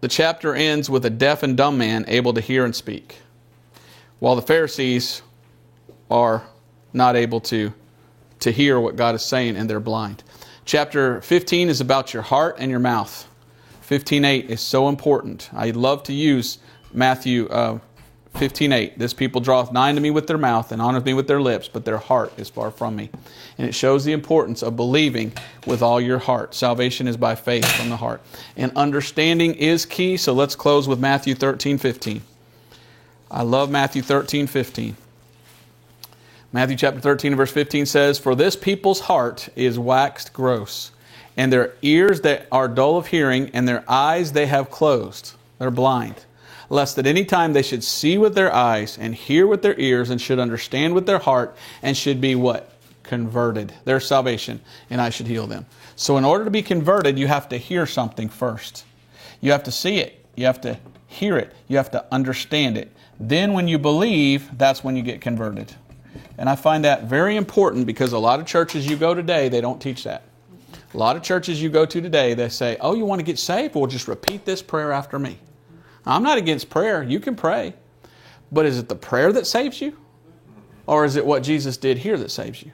[0.00, 3.16] The chapter ends with a deaf and dumb man able to hear and speak,
[4.20, 5.22] while the Pharisees
[6.08, 6.44] are
[6.92, 7.72] not able to,
[8.40, 10.22] to hear what God is saying and they're blind.
[10.64, 13.26] Chapter 15 is about your heart and your mouth.
[13.88, 15.50] 15.8 is so important.
[15.52, 16.58] I love to use
[16.92, 17.78] Matthew uh,
[18.34, 21.40] 15:8 This people draweth nigh to me with their mouth and honoreth me with their
[21.40, 23.10] lips, but their heart is far from me.
[23.56, 25.32] And it shows the importance of believing
[25.66, 26.54] with all your heart.
[26.54, 28.20] Salvation is by faith from the heart.
[28.56, 32.22] And understanding is key, so let's close with Matthew 13:15.
[33.30, 34.96] I love Matthew 13:15.
[36.52, 40.92] Matthew chapter 13 verse 15 says, "For this people's heart is waxed gross,
[41.36, 45.70] and their ears that are dull of hearing, and their eyes they have closed." They're
[45.70, 46.24] blind
[46.70, 50.10] lest at any time they should see with their eyes and hear with their ears
[50.10, 52.72] and should understand with their heart and should be what?
[53.02, 53.72] Converted.
[53.84, 54.60] Their salvation,
[54.90, 55.66] and I should heal them.
[55.96, 58.84] So, in order to be converted, you have to hear something first.
[59.40, 60.24] You have to see it.
[60.36, 61.54] You have to hear it.
[61.68, 62.92] You have to understand it.
[63.18, 65.74] Then, when you believe, that's when you get converted.
[66.36, 69.60] And I find that very important because a lot of churches you go today, they
[69.60, 70.22] don't teach that.
[70.94, 73.38] A lot of churches you go to today, they say, Oh, you want to get
[73.38, 73.74] saved?
[73.74, 75.38] Well, just repeat this prayer after me.
[76.06, 77.02] I'm not against prayer.
[77.02, 77.74] You can pray.
[78.50, 79.96] But is it the prayer that saves you?
[80.86, 82.72] Or is it what Jesus did here that saves you?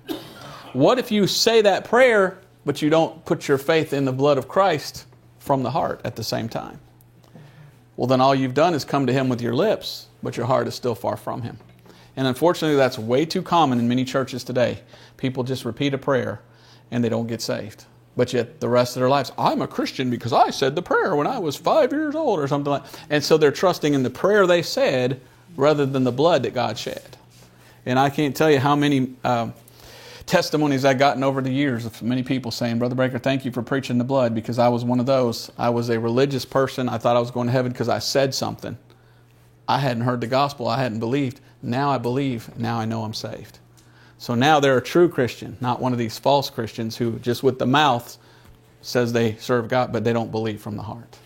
[0.72, 4.38] What if you say that prayer, but you don't put your faith in the blood
[4.38, 5.04] of Christ
[5.38, 6.78] from the heart at the same time?
[7.96, 10.68] Well, then all you've done is come to Him with your lips, but your heart
[10.68, 11.58] is still far from Him.
[12.16, 14.80] And unfortunately, that's way too common in many churches today.
[15.16, 16.40] People just repeat a prayer
[16.90, 17.86] and they don't get saved
[18.16, 21.16] but yet the rest of their lives, I'm a Christian because I said the prayer
[21.16, 23.00] when I was five years old or something like that.
[23.10, 25.20] And so they're trusting in the prayer they said
[25.56, 27.16] rather than the blood that God shed.
[27.86, 29.52] And I can't tell you how many um,
[30.26, 33.62] testimonies I've gotten over the years of many people saying, Brother Breaker, thank you for
[33.62, 35.50] preaching the blood because I was one of those.
[35.58, 36.88] I was a religious person.
[36.88, 38.78] I thought I was going to heaven because I said something.
[39.68, 40.68] I hadn't heard the gospel.
[40.68, 41.40] I hadn't believed.
[41.62, 42.56] Now I believe.
[42.58, 43.58] Now I know I'm saved.
[44.24, 47.58] So now they're a true Christian, not one of these false Christians who just with
[47.58, 48.16] the mouth
[48.80, 51.18] says they serve God, but they don't believe from the heart.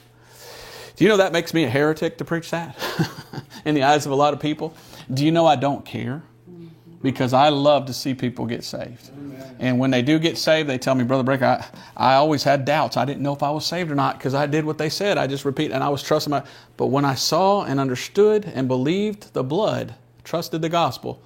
[0.96, 2.76] Do you know that makes me a heretic to preach that
[3.64, 4.74] in the eyes of a lot of people?
[5.14, 6.24] Do you know I don't care?
[7.00, 9.12] Because I love to see people get saved.
[9.60, 11.44] And when they do get saved, they tell me, Brother Breaker,
[11.96, 12.96] I, I always had doubts.
[12.96, 15.18] I didn't know if I was saved or not because I did what they said.
[15.18, 16.42] I just repeat, and I was trusting my.
[16.76, 19.94] But when I saw and understood and believed the blood,
[20.24, 21.22] trusted the gospel,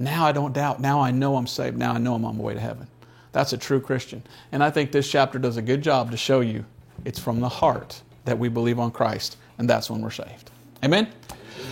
[0.00, 0.80] now I don't doubt.
[0.80, 1.76] Now I know I'm saved.
[1.76, 2.88] Now I know I'm on my way to heaven.
[3.32, 4.22] That's a true Christian.
[4.50, 6.64] And I think this chapter does a good job to show you
[7.04, 10.50] it's from the heart that we believe on Christ, and that's when we're saved.
[10.82, 11.12] Amen?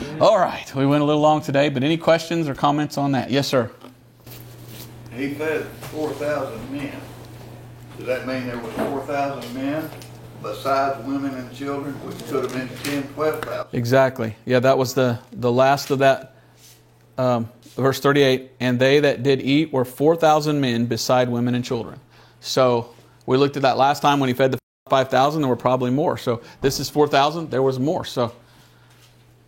[0.02, 0.22] Amen.
[0.22, 0.72] All right.
[0.74, 3.30] We went a little long today, but any questions or comments on that?
[3.30, 3.70] Yes, sir.
[5.14, 7.00] He fed 4,000 men.
[7.96, 9.90] Does that mean there was 4,000 men
[10.42, 13.66] besides women and children, which could have been 10, 12,000?
[13.72, 14.36] Exactly.
[14.44, 16.36] Yeah, that was the, the last of that
[17.18, 17.48] um,
[17.82, 22.00] verse 38 and they that did eat were 4,000 men beside women and children.
[22.40, 22.94] So
[23.26, 26.16] we looked at that last time when he fed the 5,000, there were probably more.
[26.16, 28.04] So this is 4,000, there was more.
[28.04, 28.32] So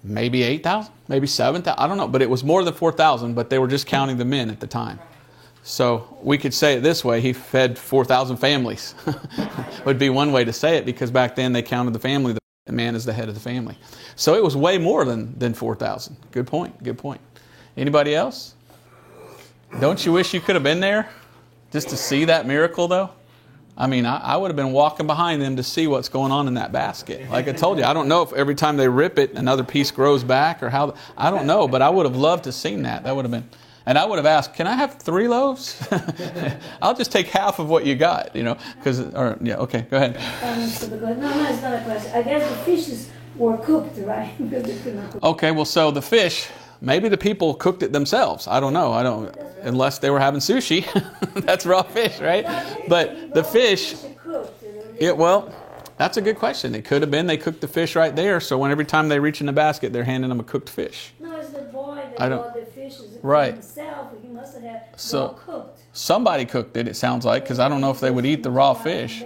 [0.03, 3.59] maybe 8,000, maybe 7,000, I don't know, but it was more than 4,000, but they
[3.59, 4.99] were just counting the men at the time.
[5.63, 8.95] So we could say it this way he fed 4,000 families,
[9.85, 12.35] would be one way to say it because back then they counted the family,
[12.67, 13.77] the man is the head of the family.
[14.17, 16.17] So it was way more than, than 4,000.
[16.31, 17.21] Good point, good point.
[17.77, 18.55] Anybody else?
[19.81, 21.09] Don't you wish you could have been there
[21.73, 23.11] just to see that miracle, though?
[23.81, 26.49] I mean, I, I, would have been walking behind them to see what's going on
[26.49, 27.31] in that basket.
[27.31, 29.91] Like I told you, I don't know if every time they rip it, another piece
[29.91, 30.95] grows back or how.
[31.17, 33.05] I don't know, but I would have loved to seen that.
[33.05, 33.49] That would have been.
[33.87, 35.83] And I would have asked, "Can I have three loaves?
[36.83, 39.97] I'll just take half of what you got, you know." Because, or yeah, okay, go
[39.97, 40.17] ahead.
[40.43, 42.13] Um, no, no, it's not a question.
[42.13, 44.35] I guess the fishes were cooked, right?
[45.23, 46.49] okay, well, so the fish
[46.81, 48.47] Maybe the people cooked it themselves.
[48.49, 48.93] I don't know.
[48.93, 50.85] I don't unless they were having sushi.
[51.45, 52.47] That's raw fish, right?
[52.89, 53.95] But the fish
[54.99, 55.53] it well,
[55.97, 56.75] that's a good question.
[56.75, 59.19] It could have been they cooked the fish right there, so when every time they
[59.21, 61.13] reach in the basket, they're handing them a cooked fish.
[61.21, 63.53] No, it's the boy that I don't- the fishes Right.
[63.55, 64.09] himself.
[64.23, 65.81] He must have had So- cooked.
[65.93, 66.87] Somebody cooked it.
[66.89, 69.23] It sounds like because I don't know if they would eat the raw fish.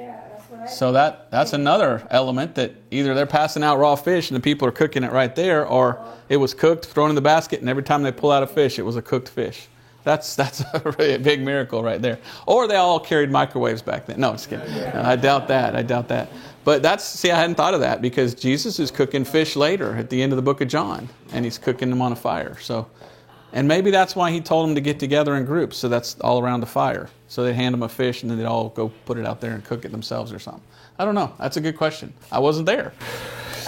[0.65, 3.97] Yeah, that's what I So that that's another element that either they're passing out raw
[3.97, 7.15] fish and the people are cooking it right there, or it was cooked, thrown in
[7.15, 9.69] the basket, and every time they pull out a fish, it was a cooked fish.
[10.05, 12.19] That's that's a really big miracle right there.
[12.47, 14.21] Or they all carried microwaves back then.
[14.21, 14.73] No, just kidding.
[14.75, 15.75] No, I doubt that.
[15.75, 16.31] I doubt that.
[16.65, 20.11] But that's see, I hadn't thought of that because Jesus is cooking fish later at
[20.11, 22.59] the end of the book of John, and he's cooking them on a fire.
[22.61, 22.89] So.
[23.55, 26.43] And maybe that's why he told them to get together in groups, so that's all
[26.43, 27.09] around the fire.
[27.29, 29.53] So they'd hand them a fish and then they'd all go put it out there
[29.53, 30.63] and cook it themselves or something.
[30.99, 31.33] I don't know.
[31.39, 32.13] That's a good question.
[32.33, 32.93] I wasn't there.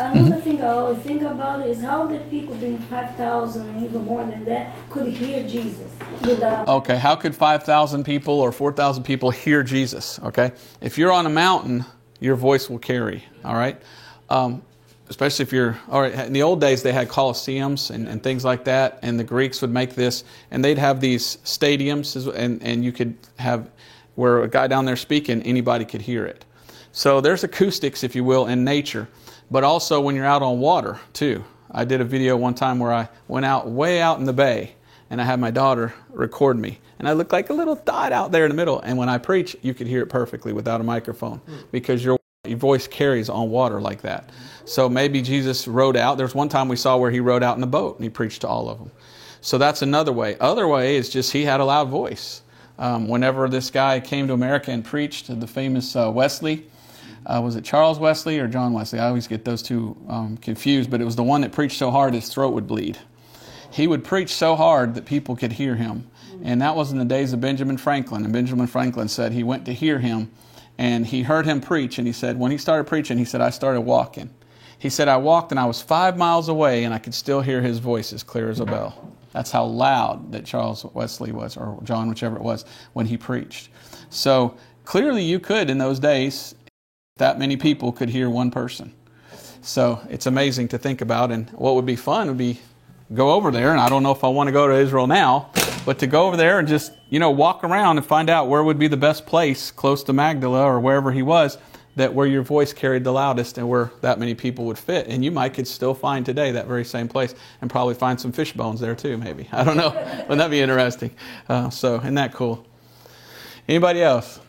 [0.00, 4.24] Another thing I always think about is how did people being 5,000 and even more
[4.24, 5.90] than that could hear Jesus
[6.20, 6.66] without.
[6.68, 10.18] Okay, how could 5,000 people or 4,000 people hear Jesus?
[10.18, 10.50] Okay,
[10.80, 11.84] if you're on a mountain,
[12.18, 13.80] your voice will carry, all right?
[14.28, 14.62] Um,
[15.09, 18.45] especially if you're, all right, in the old days they had coliseums and, and things
[18.45, 22.85] like that, and the Greeks would make this, and they'd have these stadiums, and, and
[22.85, 23.70] you could have
[24.16, 26.45] where a guy down there speaking, anybody could hear it.
[26.91, 29.09] So there's acoustics, if you will, in nature,
[29.51, 31.45] but also when you're out on water too.
[31.70, 34.74] I did a video one time where I went out way out in the bay
[35.11, 36.78] and I had my daughter record me.
[36.99, 38.81] And I looked like a little dot out there in the middle.
[38.81, 42.59] And when I preach, you could hear it perfectly without a microphone because your, your
[42.59, 44.31] voice carries on water like that.
[44.64, 46.18] So maybe Jesus rode out.
[46.18, 48.40] There's one time we saw where he rode out in a boat and he preached
[48.40, 48.90] to all of them.
[49.40, 50.36] So that's another way.
[50.39, 52.43] Other way is just he had a loud voice.
[52.78, 56.66] Um, whenever this guy came to America and preached, the famous uh, Wesley,
[57.27, 58.98] uh, was it Charles Wesley or John Wesley?
[58.98, 61.90] I always get those two um, confused, but it was the one that preached so
[61.90, 62.98] hard his throat would bleed.
[63.70, 66.09] He would preach so hard that people could hear him.
[66.43, 68.24] And that was in the days of Benjamin Franklin.
[68.24, 70.31] And Benjamin Franklin said he went to hear him
[70.78, 71.98] and he heard him preach.
[71.98, 74.31] And he said, when he started preaching, he said, I started walking.
[74.78, 77.62] He said, I walked and I was five miles away and I could still hear
[77.62, 79.12] his voice as clear as a bell.
[79.32, 83.70] That's how loud that Charles Wesley was, or John, whichever it was, when he preached.
[84.11, 86.55] So clearly you could in those days
[87.16, 88.94] that many people could hear one person.
[89.62, 91.32] So it's amazing to think about.
[91.32, 92.61] And what would be fun would be
[93.15, 93.73] go over there.
[93.73, 95.51] And I don't know if I want to go to Israel now,
[95.86, 98.62] but to go over there and just, you know, walk around and find out where
[98.62, 101.56] would be the best place close to Magdala or wherever he was
[101.94, 105.06] that where your voice carried the loudest and where that many people would fit.
[105.06, 108.32] And you might could still find today that very same place and probably find some
[108.32, 109.48] fish bones there too, maybe.
[109.52, 109.90] I don't know.
[109.90, 111.12] Wouldn't that be interesting?
[111.48, 112.66] Uh, so, isn't that cool?
[113.68, 114.40] Anybody else?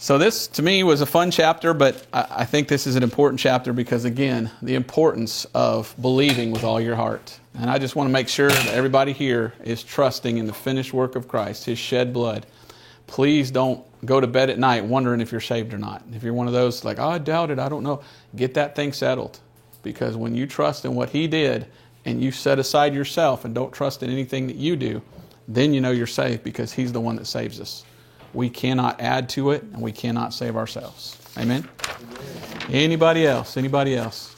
[0.00, 3.02] So this, to me, was a fun chapter, but I I think this is an
[3.02, 7.36] important chapter because, again, the importance of believing with all your heart.
[7.58, 10.92] And I just want to make sure that everybody here is trusting in the finished
[10.92, 12.46] work of Christ, His shed blood.
[13.08, 16.04] Please don't go to bed at night wondering if you're saved or not.
[16.12, 18.00] If you're one of those like, oh, I doubt it, I don't know,
[18.36, 19.40] get that thing settled.
[19.82, 21.66] Because when you trust in what He did
[22.04, 25.02] and you set aside yourself and don't trust in anything that you do,
[25.48, 27.84] then you know you're saved because He's the one that saves us.
[28.34, 31.18] We cannot add to it and we cannot save ourselves.
[31.36, 31.68] Amen?
[32.70, 33.56] Anybody else?
[33.56, 34.37] Anybody else?